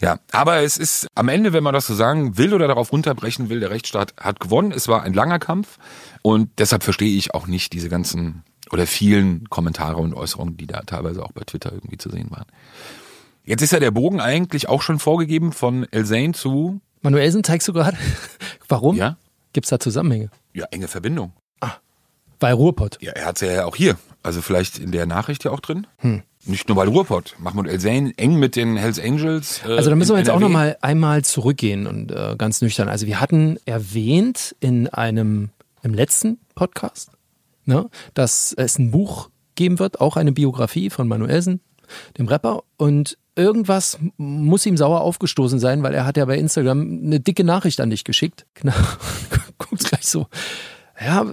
ja, 0.00 0.18
aber 0.32 0.62
es 0.62 0.76
ist 0.76 1.06
am 1.14 1.28
Ende, 1.28 1.52
wenn 1.52 1.64
man 1.64 1.74
das 1.74 1.86
so 1.86 1.94
sagen 1.94 2.36
will 2.36 2.54
oder 2.54 2.68
darauf 2.68 2.92
runterbrechen 2.92 3.48
will, 3.48 3.60
der 3.60 3.70
Rechtsstaat 3.70 4.14
hat 4.18 4.40
gewonnen. 4.40 4.72
Es 4.72 4.88
war 4.88 5.02
ein 5.02 5.14
langer 5.14 5.38
Kampf 5.38 5.78
und 6.22 6.50
deshalb 6.58 6.82
verstehe 6.82 7.16
ich 7.16 7.34
auch 7.34 7.46
nicht 7.46 7.72
diese 7.72 7.88
ganzen 7.88 8.44
oder 8.70 8.86
vielen 8.86 9.48
Kommentare 9.48 9.98
und 9.98 10.12
Äußerungen, 10.12 10.56
die 10.56 10.66
da 10.66 10.80
teilweise 10.80 11.22
auch 11.24 11.32
bei 11.32 11.42
Twitter 11.44 11.72
irgendwie 11.72 11.98
zu 11.98 12.10
sehen 12.10 12.30
waren. 12.30 12.46
Jetzt 13.44 13.62
ist 13.62 13.72
ja 13.72 13.78
der 13.78 13.92
Bogen 13.92 14.20
eigentlich 14.20 14.68
auch 14.68 14.82
schon 14.82 14.98
vorgegeben 14.98 15.52
von 15.52 15.86
Elzane 15.92 16.32
zu, 16.32 16.80
Manuelsen 17.02 17.44
zeigst 17.44 17.68
du 17.68 17.72
gerade? 17.72 17.96
Warum? 18.68 18.96
ja, 18.96 19.16
Gibt's 19.52 19.70
da 19.70 19.78
Zusammenhänge? 19.78 20.30
ja, 20.52 20.66
enge 20.70 20.88
Verbindung. 20.88 21.32
Bei 22.38 22.52
Ruhrpott. 22.52 22.98
Ja, 23.00 23.12
er 23.12 23.26
hat's 23.26 23.40
ja 23.40 23.64
auch 23.64 23.76
hier. 23.76 23.96
Also 24.22 24.42
vielleicht 24.42 24.78
in 24.78 24.90
der 24.92 25.06
Nachricht 25.06 25.44
ja 25.44 25.50
auch 25.52 25.60
drin. 25.60 25.86
Nicht 26.44 26.68
nur 26.68 26.76
bei 26.76 26.84
Ruhrpott. 26.86 27.34
Mahmoud 27.38 27.66
El-Zain 27.68 28.12
eng 28.16 28.38
mit 28.38 28.56
den 28.56 28.76
Hells 28.76 28.98
Angels. 29.00 29.60
Äh, 29.66 29.76
Also 29.76 29.90
da 29.90 29.96
müssen 29.96 30.12
wir 30.12 30.18
jetzt 30.18 30.30
auch 30.30 30.34
NRW. 30.36 30.44
nochmal 30.44 30.76
einmal 30.80 31.24
zurückgehen 31.24 31.86
und 31.86 32.10
äh, 32.12 32.34
ganz 32.36 32.60
nüchtern. 32.60 32.88
Also 32.88 33.06
wir 33.06 33.20
hatten 33.20 33.58
erwähnt 33.66 34.54
in 34.60 34.88
einem, 34.88 35.50
im 35.82 35.94
letzten 35.94 36.38
Podcast, 36.54 37.10
ne, 37.64 37.88
dass 38.14 38.52
es 38.56 38.78
ein 38.78 38.90
Buch 38.90 39.30
geben 39.54 39.78
wird, 39.78 40.00
auch 40.00 40.16
eine 40.16 40.32
Biografie 40.32 40.90
von 40.90 41.08
Manuelsen, 41.08 41.60
dem 42.18 42.26
Rapper. 42.28 42.62
Und 42.76 43.16
irgendwas 43.36 43.98
muss 44.16 44.66
ihm 44.66 44.76
sauer 44.76 45.00
aufgestoßen 45.02 45.58
sein, 45.58 45.82
weil 45.82 45.94
er 45.94 46.04
hat 46.04 46.16
ja 46.16 46.24
bei 46.24 46.36
Instagram 46.36 46.80
eine 47.04 47.20
dicke 47.20 47.44
Nachricht 47.44 47.80
an 47.80 47.90
dich 47.90 48.02
geschickt. 48.04 48.44
Genau. 48.54 48.74
Guckst 49.58 49.88
gleich 49.88 50.06
so. 50.06 50.26
Ja, 51.00 51.26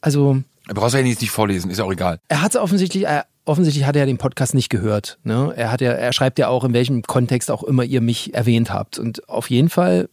also 0.00 0.42
Du 0.66 0.74
brauchst 0.74 0.94
ja 0.94 1.00
jetzt 1.00 1.20
nicht 1.20 1.30
vorlesen, 1.30 1.70
ist 1.70 1.78
ja 1.78 1.84
auch 1.84 1.92
egal. 1.92 2.20
er 2.28 2.40
hat 2.40 2.56
offensichtlich, 2.56 3.04
er, 3.04 3.26
offensichtlich 3.44 3.84
hat 3.86 3.96
er 3.96 4.06
den 4.06 4.16
Podcast 4.16 4.54
nicht 4.54 4.70
gehört. 4.70 5.18
Ne? 5.22 5.52
Er 5.56 5.70
hat 5.70 5.82
ja, 5.82 5.92
er 5.92 6.12
schreibt 6.14 6.38
ja 6.38 6.48
auch, 6.48 6.64
in 6.64 6.72
welchem 6.72 7.02
Kontext 7.02 7.50
auch 7.50 7.62
immer 7.62 7.84
ihr 7.84 8.00
mich 8.00 8.32
erwähnt 8.32 8.72
habt. 8.72 8.98
Und 8.98 9.28
auf 9.28 9.50
jeden 9.50 9.68
Fall 9.68 10.08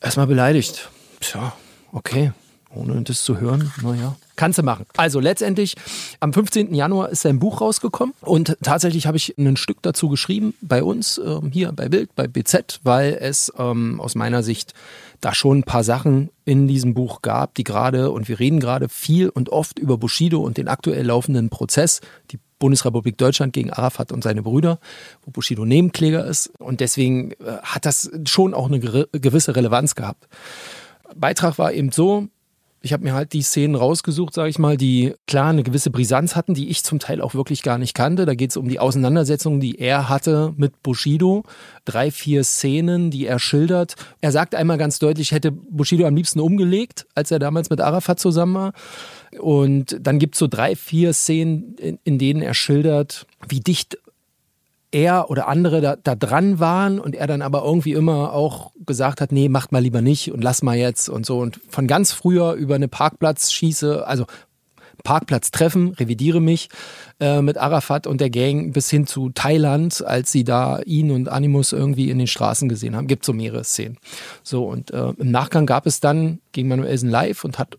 erstmal 0.00 0.26
beleidigt. 0.26 0.88
Tja, 1.20 1.52
okay. 1.92 2.32
Ohne 2.74 3.02
das 3.02 3.22
zu 3.22 3.38
hören, 3.38 3.70
naja. 3.82 4.16
Kannst 4.34 4.58
du 4.58 4.62
machen. 4.62 4.86
Also 4.96 5.20
letztendlich, 5.20 5.76
am 6.20 6.32
15. 6.32 6.74
Januar 6.74 7.10
ist 7.10 7.20
sein 7.20 7.38
Buch 7.38 7.60
rausgekommen 7.60 8.14
und 8.22 8.56
tatsächlich 8.62 9.06
habe 9.06 9.18
ich 9.18 9.36
ein 9.36 9.56
Stück 9.56 9.82
dazu 9.82 10.08
geschrieben 10.08 10.54
bei 10.62 10.82
uns, 10.82 11.20
ähm, 11.24 11.50
hier 11.52 11.70
bei 11.72 11.88
Bild, 11.88 12.14
bei 12.14 12.26
BZ, 12.26 12.80
weil 12.82 13.18
es 13.20 13.52
ähm, 13.58 14.00
aus 14.00 14.14
meiner 14.14 14.42
Sicht 14.42 14.72
da 15.20 15.34
schon 15.34 15.58
ein 15.58 15.62
paar 15.64 15.84
Sachen 15.84 16.30
in 16.44 16.66
diesem 16.66 16.94
Buch 16.94 17.22
gab, 17.22 17.54
die 17.54 17.64
gerade, 17.64 18.10
und 18.10 18.28
wir 18.28 18.40
reden 18.40 18.58
gerade 18.58 18.88
viel 18.88 19.28
und 19.28 19.50
oft 19.50 19.78
über 19.78 19.98
Bushido 19.98 20.40
und 20.40 20.56
den 20.56 20.68
aktuell 20.68 21.06
laufenden 21.06 21.50
Prozess, 21.50 22.00
die 22.30 22.38
Bundesrepublik 22.58 23.18
Deutschland 23.18 23.52
gegen 23.52 23.70
Arafat 23.70 24.12
und 24.12 24.24
seine 24.24 24.42
Brüder, 24.42 24.78
wo 25.24 25.30
Bushido 25.30 25.64
Nebenkläger 25.64 26.24
ist. 26.24 26.48
Und 26.58 26.80
deswegen 26.80 27.32
äh, 27.32 27.58
hat 27.62 27.84
das 27.84 28.10
schon 28.24 28.54
auch 28.54 28.66
eine 28.66 28.80
gewisse 28.80 29.54
Relevanz 29.54 29.94
gehabt. 29.94 30.26
Beitrag 31.14 31.58
war 31.58 31.72
eben 31.72 31.92
so, 31.92 32.28
ich 32.82 32.92
habe 32.92 33.04
mir 33.04 33.14
halt 33.14 33.32
die 33.32 33.42
Szenen 33.42 33.76
rausgesucht, 33.76 34.34
sage 34.34 34.50
ich 34.50 34.58
mal, 34.58 34.76
die 34.76 35.14
klar 35.26 35.50
eine 35.50 35.62
gewisse 35.62 35.90
Brisanz 35.90 36.34
hatten, 36.34 36.54
die 36.54 36.68
ich 36.68 36.82
zum 36.82 36.98
Teil 36.98 37.20
auch 37.20 37.34
wirklich 37.34 37.62
gar 37.62 37.78
nicht 37.78 37.94
kannte. 37.94 38.26
Da 38.26 38.34
geht 38.34 38.50
es 38.50 38.56
um 38.56 38.68
die 38.68 38.80
Auseinandersetzung, 38.80 39.60
die 39.60 39.78
er 39.78 40.08
hatte 40.08 40.52
mit 40.56 40.82
Bushido. 40.82 41.44
Drei, 41.84 42.10
vier 42.10 42.42
Szenen, 42.42 43.10
die 43.10 43.26
er 43.26 43.38
schildert. 43.38 43.94
Er 44.20 44.32
sagt 44.32 44.54
einmal 44.54 44.78
ganz 44.78 44.98
deutlich, 44.98 45.30
hätte 45.30 45.52
Bushido 45.52 46.06
am 46.06 46.16
liebsten 46.16 46.40
umgelegt, 46.40 47.06
als 47.14 47.30
er 47.30 47.38
damals 47.38 47.70
mit 47.70 47.80
Arafat 47.80 48.18
zusammen 48.18 48.54
war. 48.54 48.72
Und 49.38 49.96
dann 50.00 50.18
gibt 50.18 50.34
es 50.34 50.40
so 50.40 50.48
drei, 50.48 50.74
vier 50.74 51.12
Szenen, 51.12 51.76
in, 51.76 51.98
in 52.04 52.18
denen 52.18 52.42
er 52.42 52.54
schildert, 52.54 53.26
wie 53.48 53.60
dicht 53.60 53.98
er 54.92 55.30
oder 55.30 55.48
andere 55.48 55.80
da, 55.80 55.96
da 55.96 56.14
dran 56.14 56.60
waren 56.60 57.00
und 57.00 57.16
er 57.16 57.26
dann 57.26 57.42
aber 57.42 57.64
irgendwie 57.64 57.92
immer 57.92 58.32
auch 58.32 58.72
gesagt 58.86 59.20
hat, 59.20 59.32
nee, 59.32 59.48
macht 59.48 59.72
mal 59.72 59.82
lieber 59.82 60.02
nicht 60.02 60.30
und 60.32 60.44
lass 60.44 60.62
mal 60.62 60.76
jetzt 60.76 61.08
und 61.08 61.26
so. 61.26 61.38
Und 61.38 61.60
von 61.68 61.86
ganz 61.86 62.12
früher 62.12 62.52
über 62.52 62.74
eine 62.74 62.88
Parkplatzschieße, 62.88 64.06
also 64.06 64.26
Parkplatz 65.02 65.50
treffen, 65.50 65.94
revidiere 65.94 66.40
mich 66.40 66.68
äh, 67.20 67.42
mit 67.42 67.58
Arafat 67.58 68.06
und 68.06 68.20
der 68.20 68.30
Gang 68.30 68.72
bis 68.72 68.90
hin 68.90 69.06
zu 69.06 69.30
Thailand, 69.30 70.04
als 70.04 70.32
sie 70.32 70.44
da 70.44 70.80
ihn 70.84 71.10
und 71.10 71.28
Animus 71.28 71.72
irgendwie 71.72 72.10
in 72.10 72.18
den 72.18 72.26
Straßen 72.26 72.68
gesehen 72.68 72.96
haben. 72.96 73.06
Gibt 73.06 73.24
so 73.24 73.32
mehrere 73.32 73.64
Szenen. 73.64 73.98
So 74.42 74.64
und 74.64 74.90
äh, 74.90 75.10
im 75.18 75.30
Nachgang 75.30 75.66
gab 75.66 75.86
es 75.86 76.00
dann 76.00 76.40
gegen 76.52 76.68
Manuelsen 76.68 77.08
live 77.08 77.44
und 77.44 77.58
hat 77.58 77.78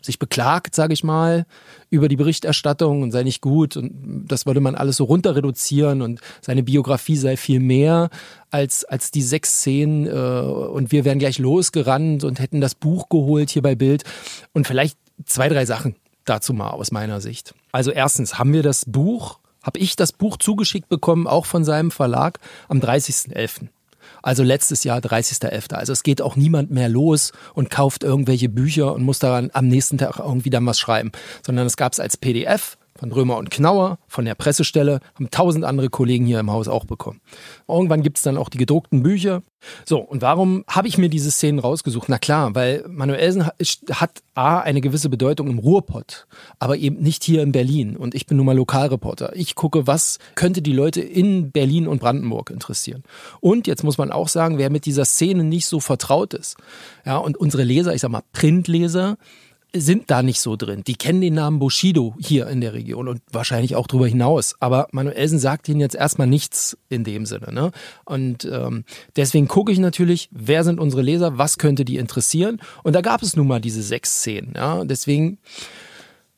sich 0.00 0.18
beklagt, 0.18 0.74
sage 0.74 0.92
ich 0.92 1.04
mal, 1.04 1.46
über 1.90 2.08
die 2.08 2.16
Berichterstattung 2.16 3.02
und 3.02 3.12
sei 3.12 3.22
nicht 3.22 3.40
gut 3.40 3.76
und 3.76 4.24
das 4.26 4.46
würde 4.46 4.60
man 4.60 4.74
alles 4.74 4.96
so 4.96 5.04
runter 5.04 5.36
reduzieren 5.36 6.02
und 6.02 6.20
seine 6.40 6.62
Biografie 6.62 7.16
sei 7.16 7.36
viel 7.36 7.60
mehr 7.60 8.10
als 8.50 8.84
als 8.84 9.10
die 9.10 9.22
sechs 9.22 9.56
Szenen 9.56 10.06
äh, 10.06 10.10
und 10.10 10.92
wir 10.92 11.04
wären 11.04 11.18
gleich 11.18 11.38
losgerannt 11.38 12.24
und 12.24 12.40
hätten 12.40 12.60
das 12.60 12.74
Buch 12.74 13.08
geholt 13.08 13.50
hier 13.50 13.62
bei 13.62 13.74
Bild 13.74 14.04
und 14.52 14.66
vielleicht 14.66 14.98
zwei 15.24 15.48
drei 15.48 15.66
Sachen 15.66 15.96
dazu 16.24 16.52
mal 16.52 16.70
aus 16.70 16.90
meiner 16.90 17.20
Sicht. 17.20 17.54
Also 17.72 17.90
erstens 17.90 18.38
haben 18.38 18.52
wir 18.52 18.62
das 18.62 18.84
Buch, 18.86 19.38
habe 19.62 19.78
ich 19.78 19.96
das 19.96 20.12
Buch 20.12 20.36
zugeschickt 20.36 20.88
bekommen, 20.88 21.26
auch 21.26 21.46
von 21.46 21.64
seinem 21.64 21.90
Verlag 21.90 22.38
am 22.68 22.80
30.11. 22.80 23.68
Also 24.22 24.42
letztes 24.42 24.84
Jahr 24.84 24.98
30.11. 24.98 25.74
Also 25.74 25.92
es 25.92 26.02
geht 26.02 26.22
auch 26.22 26.36
niemand 26.36 26.70
mehr 26.70 26.88
los 26.88 27.32
und 27.54 27.70
kauft 27.70 28.04
irgendwelche 28.04 28.48
Bücher 28.48 28.94
und 28.94 29.02
muss 29.02 29.18
daran 29.18 29.50
am 29.52 29.68
nächsten 29.68 29.98
Tag 29.98 30.18
irgendwie 30.18 30.50
dann 30.50 30.66
was 30.66 30.78
schreiben, 30.78 31.12
sondern 31.44 31.66
es 31.66 31.76
gab 31.76 31.92
es 31.92 32.00
als 32.00 32.16
PDF 32.16 32.76
von 32.98 33.12
Römer 33.12 33.36
und 33.36 33.50
Knauer, 33.50 33.98
von 34.06 34.24
der 34.24 34.34
Pressestelle, 34.34 35.00
haben 35.14 35.30
tausend 35.30 35.64
andere 35.64 35.88
Kollegen 35.88 36.26
hier 36.26 36.40
im 36.40 36.50
Haus 36.50 36.68
auch 36.68 36.84
bekommen. 36.84 37.20
Irgendwann 37.68 38.02
gibt 38.02 38.18
es 38.18 38.22
dann 38.22 38.36
auch 38.36 38.48
die 38.48 38.58
gedruckten 38.58 39.02
Bücher. 39.02 39.42
So, 39.84 39.98
und 39.98 40.22
warum 40.22 40.64
habe 40.66 40.88
ich 40.88 40.98
mir 40.98 41.08
diese 41.08 41.30
Szenen 41.30 41.58
rausgesucht? 41.58 42.08
Na 42.08 42.18
klar, 42.18 42.54
weil 42.54 42.84
Manuelsen 42.88 43.46
hat, 43.46 43.56
hat 43.92 44.22
A, 44.34 44.58
eine 44.58 44.80
gewisse 44.80 45.08
Bedeutung 45.08 45.48
im 45.48 45.58
Ruhrpott, 45.58 46.26
aber 46.58 46.76
eben 46.76 47.00
nicht 47.00 47.22
hier 47.22 47.42
in 47.42 47.52
Berlin. 47.52 47.96
Und 47.96 48.14
ich 48.14 48.26
bin 48.26 48.36
nun 48.36 48.46
mal 48.46 48.56
Lokalreporter. 48.56 49.36
Ich 49.36 49.54
gucke, 49.54 49.86
was 49.86 50.18
könnte 50.34 50.62
die 50.62 50.72
Leute 50.72 51.00
in 51.00 51.52
Berlin 51.52 51.86
und 51.86 52.00
Brandenburg 52.00 52.50
interessieren. 52.50 53.04
Und 53.40 53.66
jetzt 53.66 53.84
muss 53.84 53.98
man 53.98 54.10
auch 54.10 54.28
sagen, 54.28 54.58
wer 54.58 54.70
mit 54.70 54.84
dieser 54.84 55.04
Szene 55.04 55.44
nicht 55.44 55.66
so 55.66 55.80
vertraut 55.80 56.34
ist, 56.34 56.56
ja, 57.06 57.16
und 57.16 57.36
unsere 57.36 57.62
Leser, 57.62 57.94
ich 57.94 58.00
sag 58.00 58.10
mal 58.10 58.22
Printleser, 58.32 59.16
sind 59.74 60.10
da 60.10 60.22
nicht 60.22 60.40
so 60.40 60.56
drin. 60.56 60.82
Die 60.86 60.96
kennen 60.96 61.20
den 61.20 61.34
Namen 61.34 61.58
Bushido 61.58 62.14
hier 62.18 62.46
in 62.48 62.60
der 62.60 62.74
Region 62.74 63.08
und 63.08 63.22
wahrscheinlich 63.30 63.74
auch 63.74 63.86
darüber 63.86 64.06
hinaus. 64.06 64.54
Aber 64.60 64.88
Manuelsen 64.92 65.38
sagt 65.38 65.68
ihnen 65.68 65.80
jetzt 65.80 65.94
erstmal 65.94 66.26
nichts 66.26 66.76
in 66.90 67.04
dem 67.04 67.24
Sinne. 67.24 67.52
Ne? 67.52 67.72
Und 68.04 68.44
ähm, 68.44 68.84
deswegen 69.16 69.48
gucke 69.48 69.72
ich 69.72 69.78
natürlich, 69.78 70.28
wer 70.30 70.64
sind 70.64 70.78
unsere 70.78 71.02
Leser, 71.02 71.38
was 71.38 71.56
könnte 71.56 71.84
die 71.84 71.96
interessieren. 71.96 72.60
Und 72.82 72.94
da 72.94 73.00
gab 73.00 73.22
es 73.22 73.34
nun 73.34 73.46
mal 73.46 73.60
diese 73.60 73.82
sechs 73.82 74.18
Szenen. 74.18 74.52
Ja? 74.54 74.84
Deswegen, 74.84 75.38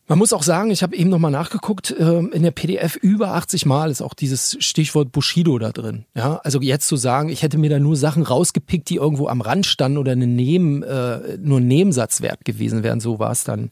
man 0.06 0.18
muss 0.18 0.32
auch 0.32 0.42
sagen, 0.42 0.70
ich 0.70 0.82
habe 0.82 0.94
eben 0.96 1.08
nochmal 1.08 1.30
nachgeguckt, 1.30 1.94
ähm, 1.98 2.30
in 2.32 2.42
der 2.42 2.50
PDF 2.50 2.96
über 2.96 3.34
80 3.34 3.64
Mal 3.64 3.90
ist 3.90 4.02
auch 4.02 4.14
dieses 4.14 4.56
Stichwort 4.60 5.12
Bushido 5.12 5.58
da 5.58 5.72
drin. 5.72 6.04
Ja, 6.14 6.40
also 6.44 6.60
jetzt 6.60 6.88
zu 6.88 6.96
sagen, 6.96 7.30
ich 7.30 7.42
hätte 7.42 7.56
mir 7.56 7.70
da 7.70 7.78
nur 7.78 7.96
Sachen 7.96 8.22
rausgepickt, 8.22 8.90
die 8.90 8.96
irgendwo 8.96 9.28
am 9.28 9.40
Rand 9.40 9.66
standen 9.66 9.98
oder 9.98 10.12
eine 10.12 10.26
Neben, 10.26 10.82
äh, 10.82 11.38
nur 11.38 11.60
ein 11.60 11.66
Nebensatzwert 11.66 12.44
gewesen 12.44 12.82
wären, 12.82 13.00
so 13.00 13.18
war 13.18 13.30
es 13.30 13.44
dann 13.44 13.70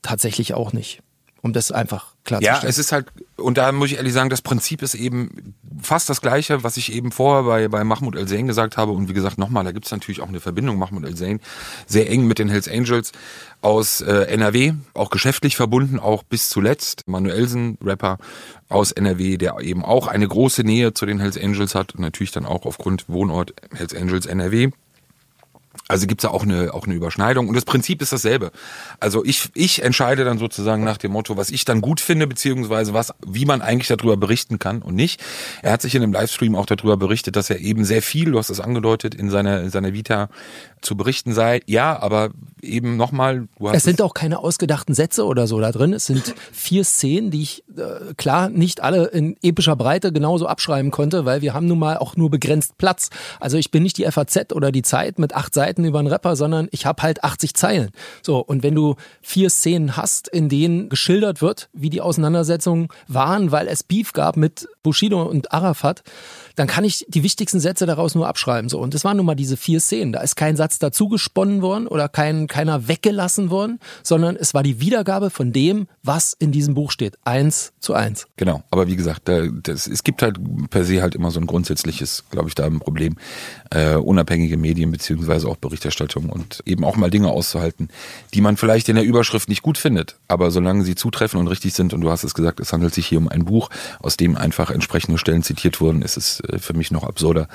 tatsächlich 0.00 0.54
auch 0.54 0.72
nicht. 0.72 1.02
Um 1.44 1.52
das 1.52 1.70
einfach 1.70 2.06
Ja, 2.06 2.38
klarzustellen. 2.40 2.70
es 2.70 2.78
ist 2.78 2.90
halt, 2.92 3.06
und 3.36 3.58
da 3.58 3.70
muss 3.70 3.90
ich 3.90 3.98
ehrlich 3.98 4.14
sagen, 4.14 4.30
das 4.30 4.40
Prinzip 4.40 4.80
ist 4.80 4.94
eben 4.94 5.54
fast 5.82 6.08
das 6.08 6.22
gleiche, 6.22 6.64
was 6.64 6.78
ich 6.78 6.90
eben 6.94 7.12
vorher 7.12 7.42
bei, 7.42 7.68
bei 7.68 7.84
Mahmoud 7.84 8.16
El-Zain 8.16 8.46
gesagt 8.46 8.78
habe. 8.78 8.92
Und 8.92 9.10
wie 9.10 9.12
gesagt, 9.12 9.36
nochmal, 9.36 9.62
da 9.62 9.72
gibt's 9.72 9.90
natürlich 9.90 10.22
auch 10.22 10.28
eine 10.28 10.40
Verbindung, 10.40 10.78
Mahmoud 10.78 11.04
El-Zain, 11.04 11.40
sehr 11.86 12.08
eng 12.08 12.26
mit 12.26 12.38
den 12.38 12.48
Hells 12.48 12.66
Angels 12.66 13.12
aus 13.60 14.00
äh, 14.00 14.22
NRW, 14.28 14.72
auch 14.94 15.10
geschäftlich 15.10 15.54
verbunden, 15.54 15.98
auch 15.98 16.22
bis 16.22 16.48
zuletzt. 16.48 17.02
Manuelsen, 17.06 17.76
Rapper 17.84 18.16
aus 18.70 18.92
NRW, 18.92 19.36
der 19.36 19.60
eben 19.60 19.84
auch 19.84 20.06
eine 20.06 20.26
große 20.26 20.62
Nähe 20.64 20.94
zu 20.94 21.04
den 21.04 21.20
Hells 21.20 21.36
Angels 21.36 21.74
hat 21.74 21.94
und 21.94 22.00
natürlich 22.00 22.32
dann 22.32 22.46
auch 22.46 22.64
aufgrund 22.64 23.06
Wohnort 23.10 23.52
Hells 23.74 23.94
Angels 23.94 24.24
NRW. 24.24 24.70
Also 25.86 26.06
gibt's 26.06 26.22
da 26.22 26.28
auch 26.28 26.42
eine, 26.42 26.72
auch 26.72 26.84
eine 26.84 26.94
Überschneidung. 26.94 27.48
Und 27.48 27.54
das 27.54 27.64
Prinzip 27.64 28.00
ist 28.00 28.12
dasselbe. 28.12 28.52
Also 29.00 29.24
ich, 29.24 29.50
ich 29.54 29.82
entscheide 29.82 30.24
dann 30.24 30.38
sozusagen 30.38 30.82
nach 30.82 30.96
dem 30.96 31.12
Motto, 31.12 31.36
was 31.36 31.50
ich 31.50 31.64
dann 31.64 31.80
gut 31.80 32.00
finde, 32.00 32.26
beziehungsweise 32.26 32.94
was, 32.94 33.12
wie 33.26 33.44
man 33.44 33.60
eigentlich 33.60 33.88
darüber 33.88 34.16
berichten 34.16 34.58
kann 34.58 34.80
und 34.80 34.94
nicht. 34.94 35.22
Er 35.62 35.72
hat 35.72 35.82
sich 35.82 35.94
in 35.94 36.02
einem 36.02 36.12
Livestream 36.12 36.56
auch 36.56 36.66
darüber 36.66 36.96
berichtet, 36.96 37.36
dass 37.36 37.50
er 37.50 37.58
eben 37.58 37.84
sehr 37.84 38.02
viel, 38.02 38.30
du 38.30 38.38
hast 38.38 38.50
es 38.50 38.60
angedeutet, 38.60 39.14
in 39.14 39.30
seiner, 39.30 39.60
in 39.60 39.70
seiner 39.70 39.92
Vita 39.92 40.30
zu 40.80 40.96
berichten 40.96 41.32
sei. 41.32 41.60
Ja, 41.66 42.00
aber 42.00 42.30
eben 42.64 42.96
nochmal, 42.96 43.48
Es 43.72 43.84
sind 43.84 44.02
auch 44.02 44.14
keine 44.14 44.38
ausgedachten 44.40 44.94
Sätze 44.94 45.24
oder 45.24 45.46
so 45.46 45.60
da 45.60 45.72
drin. 45.72 45.92
Es 45.92 46.06
sind 46.06 46.34
vier 46.52 46.84
Szenen, 46.84 47.30
die 47.30 47.42
ich 47.42 47.64
äh, 47.76 48.14
klar 48.16 48.48
nicht 48.48 48.82
alle 48.82 49.06
in 49.06 49.36
epischer 49.42 49.76
Breite 49.76 50.12
genauso 50.12 50.46
abschreiben 50.46 50.90
konnte, 50.90 51.24
weil 51.24 51.42
wir 51.42 51.54
haben 51.54 51.66
nun 51.66 51.78
mal 51.78 51.98
auch 51.98 52.16
nur 52.16 52.30
begrenzt 52.30 52.78
Platz. 52.78 53.10
Also 53.40 53.56
ich 53.56 53.70
bin 53.70 53.82
nicht 53.82 53.98
die 53.98 54.10
FAZ 54.10 54.52
oder 54.52 54.72
die 54.72 54.82
Zeit 54.82 55.18
mit 55.18 55.34
acht 55.34 55.54
Seiten 55.54 55.84
über 55.84 55.98
einen 55.98 56.08
Rapper, 56.08 56.36
sondern 56.36 56.68
ich 56.70 56.86
habe 56.86 57.02
halt 57.02 57.22
80 57.24 57.54
Zeilen. 57.54 57.90
So, 58.22 58.38
und 58.38 58.62
wenn 58.62 58.74
du 58.74 58.96
vier 59.20 59.50
Szenen 59.50 59.96
hast, 59.96 60.28
in 60.28 60.48
denen 60.48 60.88
geschildert 60.88 61.42
wird, 61.42 61.68
wie 61.72 61.90
die 61.90 62.00
Auseinandersetzungen 62.00 62.88
waren, 63.08 63.52
weil 63.52 63.68
es 63.68 63.82
Beef 63.82 64.12
gab 64.12 64.36
mit 64.36 64.68
Bushido 64.82 65.22
und 65.22 65.52
Arafat, 65.52 66.02
dann 66.56 66.66
kann 66.66 66.84
ich 66.84 67.04
die 67.08 67.22
wichtigsten 67.22 67.60
Sätze 67.60 67.86
daraus 67.86 68.14
nur 68.14 68.28
abschreiben. 68.28 68.68
So. 68.68 68.78
Und 68.78 68.94
das 68.94 69.04
waren 69.04 69.16
nun 69.16 69.26
mal 69.26 69.34
diese 69.34 69.56
vier 69.56 69.80
Szenen. 69.80 70.12
Da 70.12 70.20
ist 70.20 70.36
kein 70.36 70.56
Satz 70.56 70.78
dazu 70.78 71.08
gesponnen 71.08 71.62
worden 71.62 71.86
oder 71.86 72.08
kein, 72.08 72.46
keiner 72.46 72.88
weggelassen 72.88 73.50
worden, 73.50 73.80
sondern 74.02 74.36
es 74.36 74.54
war 74.54 74.62
die 74.62 74.80
Wiedergabe 74.80 75.30
von 75.30 75.52
dem, 75.52 75.88
was 76.02 76.32
in 76.32 76.52
diesem 76.52 76.74
Buch 76.74 76.90
steht. 76.90 77.18
Eins 77.24 77.72
zu 77.80 77.94
eins. 77.94 78.26
Genau, 78.36 78.62
aber 78.70 78.86
wie 78.86 78.96
gesagt, 78.96 79.22
da, 79.24 79.46
das, 79.46 79.86
es 79.86 80.04
gibt 80.04 80.22
halt 80.22 80.38
per 80.70 80.84
se 80.84 81.02
halt 81.02 81.14
immer 81.14 81.30
so 81.30 81.40
ein 81.40 81.46
grundsätzliches, 81.46 82.24
glaube 82.30 82.48
ich, 82.48 82.54
da 82.54 82.66
ein 82.66 82.80
Problem, 82.80 83.16
äh, 83.70 83.94
unabhängige 83.96 84.56
Medien 84.56 84.90
beziehungsweise 84.92 85.48
auch 85.48 85.56
Berichterstattung 85.56 86.30
und 86.30 86.62
eben 86.66 86.84
auch 86.84 86.96
mal 86.96 87.10
Dinge 87.10 87.30
auszuhalten, 87.30 87.88
die 88.32 88.40
man 88.40 88.56
vielleicht 88.56 88.88
in 88.88 88.96
der 88.96 89.04
Überschrift 89.04 89.48
nicht 89.48 89.62
gut 89.62 89.78
findet, 89.78 90.16
aber 90.28 90.50
solange 90.50 90.84
sie 90.84 90.94
zutreffen 90.94 91.40
und 91.40 91.48
richtig 91.48 91.74
sind 91.74 91.92
und 91.92 92.00
du 92.00 92.10
hast 92.10 92.24
es 92.24 92.34
gesagt, 92.34 92.60
es 92.60 92.72
handelt 92.72 92.94
sich 92.94 93.06
hier 93.06 93.18
um 93.18 93.28
ein 93.28 93.44
Buch, 93.44 93.70
aus 94.00 94.16
dem 94.16 94.36
einfach 94.36 94.70
entsprechende 94.70 95.18
Stellen 95.18 95.42
zitiert 95.42 95.80
wurden, 95.80 96.02
ist 96.02 96.16
es 96.16 96.42
für 96.58 96.74
mich 96.74 96.90
noch 96.90 97.04
absurder, 97.04 97.48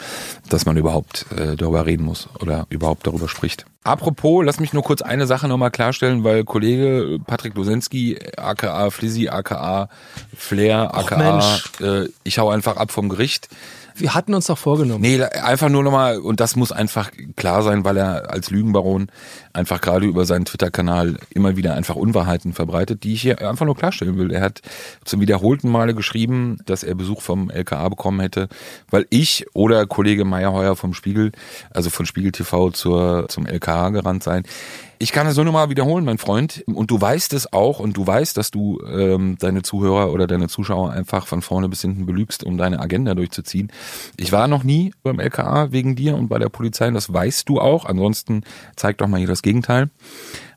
dass 0.50 0.66
man 0.66 0.78
überhaupt 0.78 1.26
äh, 1.36 1.56
darüber 1.56 1.86
reden 1.86 2.04
muss 2.04 2.30
oder 2.40 2.66
überhaupt 2.70 3.08
darüber 3.08 3.28
spricht. 3.28 3.66
Apropos, 3.84 4.44
lass 4.46 4.60
mich 4.60 4.74
nur 4.74 4.84
kurz 4.84 5.02
eine 5.02 5.26
Sache 5.26 5.48
nochmal 5.48 5.72
klarstellen, 5.72 6.24
weil 6.24 6.44
Kollege 6.44 7.18
Patrick 7.26 7.56
Losensky, 7.56 8.20
aka 8.38 8.90
Flizzy, 8.90 9.30
aka 9.30 9.90
Flair, 10.36 10.92
Och, 10.94 11.12
aka 11.12 11.60
äh, 11.80 12.10
ich 12.24 12.40
hau 12.40 12.50
einfach 12.50 12.78
ab 12.78 12.92
vom 12.92 13.10
Gericht. 13.10 13.48
Wir 14.00 14.16
hatten 14.16 14.34
uns 14.34 14.48
doch 14.48 14.58
vorgenommen. 14.58 15.02
Nee, 15.02 15.22
einfach 15.22 15.70
nur 15.70 15.84
nochmal, 15.84 16.20
und 16.20 16.40
das 16.40 16.56
muss 16.56 16.72
einfach 16.72 17.12
klar 17.36 17.64
sein, 17.64 17.84
weil 17.84 17.98
er 17.98 18.32
als 18.32 18.50
Lügenbaron 18.50 19.12
einfach 19.54 19.82
gerade 19.82 20.06
über 20.06 20.26
seinen 20.26 20.46
Twitter-Kanal 20.46 21.18
immer 21.34 21.58
wieder 21.58 21.74
einfach 21.74 21.96
Unwahrheiten 21.96 22.54
verbreitet, 22.54 23.04
die 23.04 23.14
ich 23.14 23.22
hier 23.22 23.48
einfach 23.48 23.66
nur 23.66 23.76
klarstellen 23.76 24.18
will. 24.18 24.32
Er 24.32 24.42
hat 24.42 24.62
zum 25.06 25.22
wiederholten 25.22 25.70
Male 25.70 25.94
geschrieben, 25.94 26.58
dass 26.66 26.84
er 26.84 26.96
Besuch 26.96 27.22
vom 27.22 27.50
LKA 27.50 27.90
bekommen 27.90 28.20
hätte, 28.20 28.48
weil 28.90 29.06
ich 29.10 29.46
oder 29.54 29.86
Kollege 29.86 30.26
Meyerheuer 30.26 30.76
vom 30.76 30.94
Spiegel, 30.94 31.32
also 31.72 31.90
von 31.90 32.06
Spiegel 32.06 32.32
TV 32.32 32.72
zur, 32.72 33.28
zum 33.28 33.46
LKA 33.46 33.90
gerannt 33.90 34.24
sein. 34.24 34.44
Ich 35.02 35.14
kann 35.14 35.26
es 35.28 35.38
nur 35.38 35.46
noch 35.46 35.54
mal 35.54 35.70
wiederholen, 35.70 36.04
mein 36.04 36.18
Freund. 36.18 36.62
Und 36.68 36.92
du 36.92 37.00
weißt 37.00 37.32
es 37.32 37.54
auch 37.54 37.80
und 37.80 37.96
du 37.96 38.06
weißt, 38.06 38.36
dass 38.36 38.52
du 38.52 38.82
ähm, 38.86 39.38
deine 39.40 39.62
Zuhörer 39.62 40.12
oder 40.12 40.28
deine 40.28 40.50
Zuschauer 40.50 40.92
einfach 40.92 41.26
von 41.26 41.42
vorne 41.42 41.70
bis 41.70 41.80
hinten 41.80 42.06
belügst, 42.06 42.44
um 42.44 42.58
deine 42.58 42.82
Agenda 42.82 43.16
durchzuziehen. 43.16 43.72
Ich 44.18 44.34
war 44.34 44.50
noch 44.50 44.66
nie 44.66 44.92
beim 45.02 45.22
LKA 45.22 45.72
wegen 45.72 45.96
dir 45.96 46.18
und 46.18 46.28
bei 46.28 46.38
der 46.38 46.50
Polizei 46.50 46.90
und 46.90 46.96
das 46.96 47.14
weißt 47.14 47.48
du 47.48 47.62
auch. 47.62 47.86
Ansonsten 47.86 48.44
zeig 48.76 48.98
doch 48.98 49.08
mal 49.08 49.20
hier 49.20 49.28
das 49.28 49.42
Gegenteil. 49.42 49.90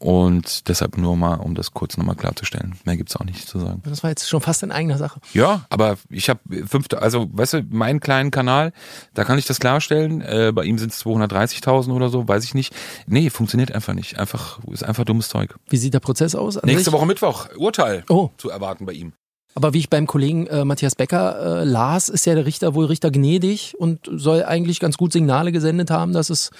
Und 0.02 0.68
deshalb 0.68 0.98
nur 0.98 1.16
mal, 1.16 1.36
um 1.36 1.54
das 1.54 1.70
kurz 1.72 1.96
nochmal 1.96 2.16
klarzustellen. 2.16 2.74
Mehr 2.84 2.96
gibt's 2.96 3.14
auch 3.14 3.24
nicht 3.24 3.48
zu 3.48 3.60
sagen. 3.60 3.82
Das 3.84 4.02
war 4.02 4.10
jetzt 4.10 4.28
schon 4.28 4.40
fast 4.40 4.64
in 4.64 4.72
eigener 4.72 4.98
Sache. 4.98 5.20
Ja, 5.32 5.64
aber 5.70 5.96
ich 6.10 6.28
habe 6.28 6.40
fünfte, 6.66 7.00
also 7.00 7.28
weißt 7.32 7.52
du, 7.52 7.62
meinen 7.70 8.00
kleinen 8.00 8.32
Kanal, 8.32 8.72
da 9.14 9.22
kann 9.22 9.38
ich 9.38 9.46
das 9.46 9.60
klarstellen. 9.60 10.20
Äh, 10.20 10.50
bei 10.52 10.64
ihm 10.64 10.76
sind 10.78 10.92
es 10.92 11.04
230.000 11.04 11.92
oder 11.92 12.08
so, 12.08 12.26
weiß 12.26 12.42
ich 12.42 12.54
nicht. 12.54 12.74
Nee, 13.06 13.30
funktioniert 13.30 13.70
einfach 13.72 13.94
nicht. 13.94 14.18
Einfach 14.18 14.58
ist 14.72 14.82
einfach 14.84 15.04
dummes 15.04 15.28
Zeug. 15.28 15.54
Wie 15.68 15.76
sieht 15.76 15.94
der 15.94 16.00
Prozess 16.00 16.34
aus? 16.34 16.60
Nächste 16.64 16.84
sich? 16.84 16.92
Woche 16.92 17.06
Mittwoch 17.06 17.46
Urteil 17.56 18.02
Oh. 18.08 18.30
zu 18.38 18.50
erwarten 18.50 18.86
bei 18.86 18.92
ihm. 18.94 19.12
Aber 19.54 19.72
wie 19.74 19.78
ich 19.78 19.90
beim 19.90 20.06
Kollegen 20.08 20.46
äh, 20.48 20.64
Matthias 20.64 20.96
Becker 20.96 21.60
äh, 21.60 21.64
las, 21.64 22.08
ist 22.08 22.24
ja 22.26 22.34
der 22.34 22.46
Richter 22.46 22.74
wohl 22.74 22.86
Richter 22.86 23.10
gnädig 23.12 23.74
und 23.78 24.08
soll 24.10 24.42
eigentlich 24.44 24.80
ganz 24.80 24.96
gut 24.96 25.12
Signale 25.12 25.52
gesendet 25.52 25.90
haben, 25.90 26.12
dass 26.12 26.30
es, 26.30 26.50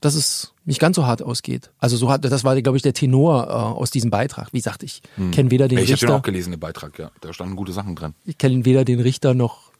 dass 0.00 0.14
es 0.14 0.52
nicht 0.66 0.80
ganz 0.80 0.96
so 0.96 1.06
hart 1.06 1.22
ausgeht. 1.22 1.70
Also 1.78 1.96
so 1.96 2.10
hat, 2.10 2.24
das 2.24 2.44
war, 2.44 2.60
glaube 2.60 2.76
ich, 2.76 2.82
der 2.82 2.92
Tenor 2.92 3.46
äh, 3.46 3.50
aus 3.50 3.90
diesem 3.90 4.10
Beitrag. 4.10 4.48
Wie 4.52 4.58
gesagt, 4.58 4.82
ich 4.82 5.00
kenne 5.32 5.50
weder 5.50 5.68
den 5.68 5.78
Hm. 5.78 5.84
ich 5.84 5.90
habe 5.92 5.98
den 5.98 6.08
Richter, 6.08 6.14
auch 6.16 6.22
gelesen, 6.22 6.50
den 6.50 6.60
Beitrag, 6.60 6.98
ja. 6.98 7.10
Da 7.20 7.32
standen 7.32 7.56
gute 7.56 7.72
Sachen 7.72 7.94
dran. 7.96 8.14
ich 8.26 8.36
kenne 8.36 8.64
weder 8.64 8.84
den 8.84 9.00
Richter 9.00 9.32
noch, 9.32 9.70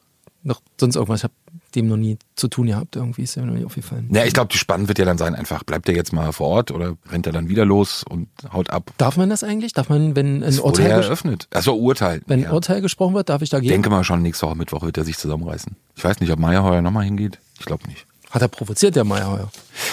noch 0.42 0.62
sonst 0.81 0.96
irgendwas. 0.96 1.20
Ich 1.20 1.25
habe 1.25 1.35
dem 1.75 1.88
noch 1.88 1.96
nie 1.99 2.16
zu 2.37 2.49
tun 2.49 2.68
gehabt. 2.68 2.96
Irgendwie 2.96 3.22
ist 3.22 3.37
mir 3.37 3.44
noch 3.44 3.53
nie 3.55 3.64
aufgefallen. 3.64 4.09
Ja, 4.12 4.25
ich 4.25 4.33
glaube, 4.33 4.49
die 4.51 4.57
spannend 4.57 4.88
wird 4.88 4.99
ja 4.99 5.05
dann 5.05 5.18
sein, 5.18 5.35
einfach 5.35 5.62
bleibt 5.64 5.88
er 5.88 5.94
jetzt 5.94 6.12
mal 6.12 6.33
vor 6.33 6.46
Ort 6.49 6.70
oder 6.70 6.96
rennt 7.11 7.27
er 7.27 7.33
dann 7.33 7.49
wieder 7.51 7.66
los 7.66 8.03
und 8.09 8.29
haut 8.53 8.70
ab. 8.70 8.92
Darf 8.96 9.16
man 9.18 9.29
das 9.29 9.42
eigentlich? 9.44 9.72
Darf 9.75 9.88
man, 9.90 10.16
wenn 10.16 10.42
ein 10.42 10.59
Urteil, 10.61 10.88
ja 10.88 10.96
eröffnet. 11.01 11.49
Achso, 11.53 11.75
Urteil. 11.75 12.22
wenn 12.27 12.40
ein 12.40 12.44
ja. 12.44 12.53
Urteil 12.53 12.81
gesprochen 12.81 13.14
wird, 13.14 13.29
darf 13.29 13.42
ich 13.42 13.51
da 13.51 13.59
Ich 13.59 13.62
gehen? 13.64 13.70
denke 13.72 13.90
mal 13.90 14.05
schon, 14.05 14.22
nächste 14.22 14.46
Woche 14.46 14.57
Mittwoch 14.57 14.83
wird 14.83 14.96
er 14.96 15.05
sich 15.05 15.18
zusammenreißen. 15.18 15.77
Ich 15.96 16.05
weiß 16.05 16.20
nicht, 16.20 16.31
ob 16.33 16.38
Meyerheuer 16.38 16.81
nochmal 16.81 17.05
hingeht. 17.05 17.38
Ich 17.59 17.66
glaube 17.66 17.87
nicht. 17.88 18.07
Hat 18.31 18.43
er 18.43 18.49
provoziert, 18.49 18.97
der 18.97 19.05
Meyerheuer. 19.05 19.51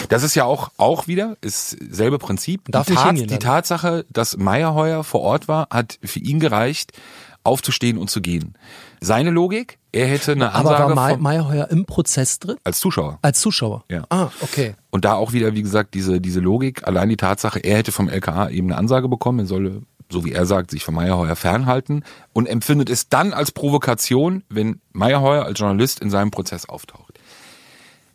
Das 0.08 0.22
ist 0.22 0.34
ja 0.34 0.44
auch, 0.44 0.70
auch 0.76 1.06
wieder, 1.06 1.36
ist 1.40 1.70
selbe 1.90 2.18
Prinzip. 2.18 2.62
Darf 2.68 2.86
die, 2.86 2.94
Tat, 2.94 3.06
hingehen 3.06 3.28
die. 3.28 3.38
Tatsache, 3.38 4.04
dass 4.10 4.36
Meyerheuer 4.36 5.04
vor 5.04 5.20
Ort 5.22 5.48
war, 5.48 5.68
hat 5.70 5.98
für 6.04 6.18
ihn 6.18 6.40
gereicht, 6.40 6.92
aufzustehen 7.44 7.98
und 7.98 8.10
zu 8.10 8.20
gehen. 8.20 8.54
Seine 9.00 9.30
Logik, 9.30 9.78
er 9.92 10.06
hätte 10.08 10.32
eine 10.32 10.52
Aber 10.52 10.70
Ansage 10.70 10.88
war 10.88 10.94
May- 10.94 11.12
vom, 11.14 11.22
Meyerheuer 11.22 11.68
im 11.70 11.84
Prozess 11.84 12.38
drin? 12.38 12.56
als 12.64 12.80
Zuschauer. 12.80 13.18
Als 13.22 13.40
Zuschauer? 13.40 13.84
Ja. 13.90 14.04
Ah, 14.08 14.28
okay. 14.40 14.74
Und 14.90 15.04
da 15.04 15.14
auch 15.14 15.32
wieder, 15.32 15.54
wie 15.54 15.62
gesagt, 15.62 15.94
diese, 15.94 16.20
diese 16.20 16.40
Logik, 16.40 16.86
allein 16.88 17.08
die 17.10 17.16
Tatsache, 17.18 17.60
er 17.60 17.76
hätte 17.78 17.92
vom 17.92 18.08
LKA 18.08 18.48
eben 18.48 18.68
eine 18.70 18.78
Ansage 18.78 19.08
bekommen, 19.08 19.40
er 19.40 19.46
solle, 19.46 19.82
so 20.10 20.24
wie 20.24 20.32
er 20.32 20.46
sagt, 20.46 20.70
sich 20.70 20.84
von 20.84 20.94
Meyerheuer 20.94 21.36
fernhalten 21.36 22.02
und 22.32 22.46
empfindet 22.46 22.88
es 22.90 23.08
dann 23.10 23.32
als 23.34 23.52
Provokation, 23.52 24.42
wenn 24.48 24.80
Meyerheuer 24.92 25.44
als 25.44 25.58
Journalist 25.58 26.00
in 26.00 26.10
seinem 26.10 26.30
Prozess 26.30 26.66
auftaucht. 26.68 27.13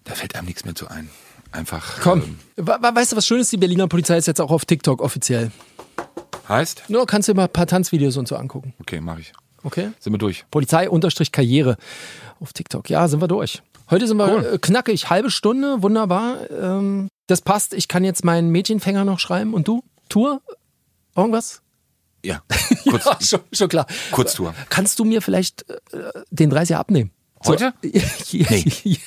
Da 0.04 0.14
fällt 0.16 0.36
einem 0.36 0.48
nichts 0.48 0.66
mehr 0.66 0.76
zu 0.76 0.88
ein. 0.88 1.10
Einfach. 1.52 2.00
Komm. 2.02 2.22
Ähm, 2.22 2.40
We- 2.58 2.78
we- 2.82 2.96
Weißt 2.96 3.12
du, 3.12 3.16
was 3.18 3.26
schön 3.26 3.40
ist? 3.40 3.52
Die 3.52 3.58
Berliner 3.58 3.88
Polizei 3.88 4.18
ist 4.18 4.28
jetzt 4.28 4.40
auch 4.42 4.52
auf 4.52 4.66
TikTok 4.66 5.02
offiziell. 5.02 5.52
heißt? 6.48 6.84
Nur 6.90 7.06
kannst 7.06 7.28
du 7.28 7.34
dir 7.34 7.38
mal 7.38 7.44
ein 7.46 7.54
paar 7.54 7.68
Tanzvideos 7.68 8.18
und 8.18 8.28
so 8.28 8.36
angucken. 8.36 8.74
Okay, 8.80 9.02
mache 9.02 9.22
ich. 9.22 9.32
Okay? 9.64 9.92
Sind 10.00 10.14
wir 10.14 10.18
durch. 10.18 10.46
Polizei-Karriere 10.52 11.78
auf 12.40 12.54
TikTok. 12.54 12.90
Ja, 12.90 13.08
sind 13.08 13.22
wir 13.22 13.28
durch. 13.28 13.62
Heute 13.90 14.08
sind 14.08 14.18
wir 14.18 14.28
Cool. 14.32 14.46
äh, 14.54 14.58
knackig, 14.60 15.10
halbe 15.10 15.32
Stunde, 15.32 15.82
wunderbar. 15.82 16.50
Ähm, 16.52 17.08
das 17.28 17.42
passt. 17.42 17.74
Ich 17.74 17.88
kann 17.88 18.04
jetzt 18.04 18.24
meinen 18.24 18.50
Mädchenfänger 18.50 19.04
noch 19.06 19.20
schreiben. 19.20 19.54
Und 19.54 19.68
du? 19.68 19.84
Tour? 20.08 20.42
Irgendwas? 21.16 21.62
Ja. 22.24 22.42
Kurz, 22.90 23.06
Ja, 23.06 23.18
schon, 23.22 23.40
schon 23.54 23.70
klar. 23.70 23.88
Kurztour. 24.12 24.54
Kannst 24.70 25.00
du 25.00 25.06
mir 25.06 25.22
vielleicht 25.22 25.70
äh, 25.70 25.78
den 26.32 26.52
30er 26.54 26.76
abnehmen? 26.76 27.12
Heute? 27.46 27.74
nee. 27.82 28.98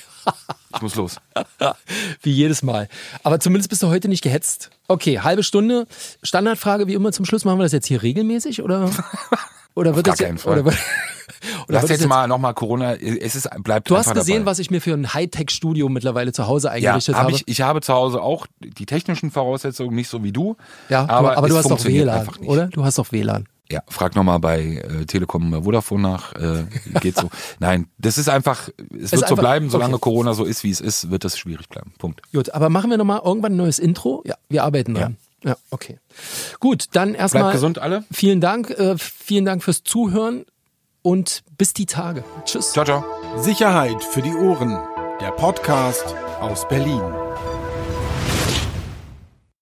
Ich 0.75 0.81
muss 0.81 0.95
los. 0.95 1.17
Wie 2.21 2.31
jedes 2.31 2.63
Mal. 2.63 2.87
Aber 3.23 3.39
zumindest 3.39 3.69
bist 3.69 3.83
du 3.83 3.87
heute 3.87 4.07
nicht 4.09 4.23
gehetzt. 4.23 4.69
Okay, 4.87 5.19
halbe 5.19 5.43
Stunde. 5.43 5.85
Standardfrage 6.23 6.87
wie 6.87 6.93
immer 6.93 7.11
zum 7.11 7.25
Schluss. 7.25 7.45
Machen 7.45 7.59
wir 7.59 7.63
das 7.63 7.71
jetzt 7.71 7.87
hier 7.87 8.01
regelmäßig 8.01 8.61
oder? 8.63 8.89
Oder 9.75 9.95
wird 9.95 10.05
gar 10.05 10.13
das 10.13 10.19
ja- 10.19 10.27
keinen 10.27 10.37
Fall. 10.37 10.59
Oder, 10.59 10.61
oder 10.71 10.75
Lass 11.67 11.81
das 11.83 11.89
jetzt 11.91 12.07
mal 12.07 12.27
nochmal 12.27 12.53
Corona, 12.53 12.93
es 12.93 13.35
ist, 13.35 13.49
bleibt 13.63 13.89
Du 13.89 13.97
hast 13.97 14.13
gesehen, 14.13 14.41
dabei. 14.41 14.51
was 14.51 14.59
ich 14.59 14.69
mir 14.69 14.81
für 14.81 14.93
ein 14.93 15.15
Hightech-Studio 15.15 15.89
mittlerweile 15.89 16.31
zu 16.31 16.45
Hause 16.45 16.67
ja, 16.67 16.73
eingerichtet 16.73 17.15
hab 17.15 17.23
habe. 17.23 17.31
ich, 17.35 17.47
ich 17.47 17.61
habe 17.61 17.81
zu 17.81 17.91
Hause 17.91 18.21
auch 18.21 18.45
die 18.59 18.85
technischen 18.85 19.31
Voraussetzungen, 19.31 19.95
nicht 19.95 20.09
so 20.09 20.23
wie 20.23 20.31
du. 20.31 20.57
ja, 20.89 21.09
aber, 21.09 21.31
du, 21.31 21.37
aber 21.39 21.49
du 21.49 21.57
hast 21.57 21.71
doch 21.71 21.83
WLAN, 21.83 22.29
oder? 22.45 22.67
Du 22.67 22.85
hast 22.85 22.99
doch 22.99 23.11
WLAN. 23.11 23.47
Ja, 23.71 23.81
frag 23.87 24.15
nochmal 24.15 24.39
bei 24.39 24.59
äh, 24.61 25.05
Telekom 25.05 25.49
bei 25.49 25.61
Vodafone 25.63 26.01
nach. 26.01 26.33
Äh, 26.33 26.65
geht 26.99 27.15
so. 27.15 27.29
Nein, 27.59 27.87
das 27.97 28.17
ist 28.17 28.29
einfach, 28.29 28.69
es 28.91 29.11
wird 29.11 29.21
so 29.21 29.25
einfach- 29.25 29.37
bleiben, 29.37 29.69
solange 29.69 29.95
okay. 29.95 30.01
Corona 30.01 30.33
so 30.33 30.43
ist, 30.43 30.63
wie 30.63 30.69
es 30.71 30.81
ist, 30.81 31.09
wird 31.09 31.23
das 31.23 31.37
schwierig 31.37 31.69
bleiben. 31.69 31.93
Punkt. 31.97 32.21
Gut, 32.33 32.53
aber 32.53 32.69
machen 32.69 32.89
wir 32.89 32.97
nochmal 32.97 33.21
irgendwann 33.23 33.53
ein 33.53 33.57
neues 33.57 33.79
Intro? 33.79 34.21
Ja, 34.25 34.35
wir 34.49 34.63
arbeiten 34.63 34.93
dran. 34.95 35.17
Ja, 35.43 35.57
okay. 35.71 35.97
Gut, 36.59 36.87
dann 36.93 37.15
erstmal. 37.15 37.43
Bleibt 37.43 37.55
gesund 37.55 37.79
alle. 37.79 38.03
Vielen 38.11 38.41
Dank, 38.41 38.69
äh, 38.69 38.97
vielen 38.97 39.45
Dank 39.45 39.63
fürs 39.63 39.83
Zuhören 39.83 40.45
und 41.01 41.43
bis 41.57 41.73
die 41.73 41.85
Tage. 41.85 42.23
Tschüss. 42.45 42.71
Ciao, 42.71 42.85
ciao. 42.85 43.03
Sicherheit 43.37 44.03
für 44.03 44.21
die 44.21 44.33
Ohren. 44.33 44.77
Der 45.19 45.31
Podcast 45.31 46.15
aus 46.39 46.67
Berlin. 46.67 47.01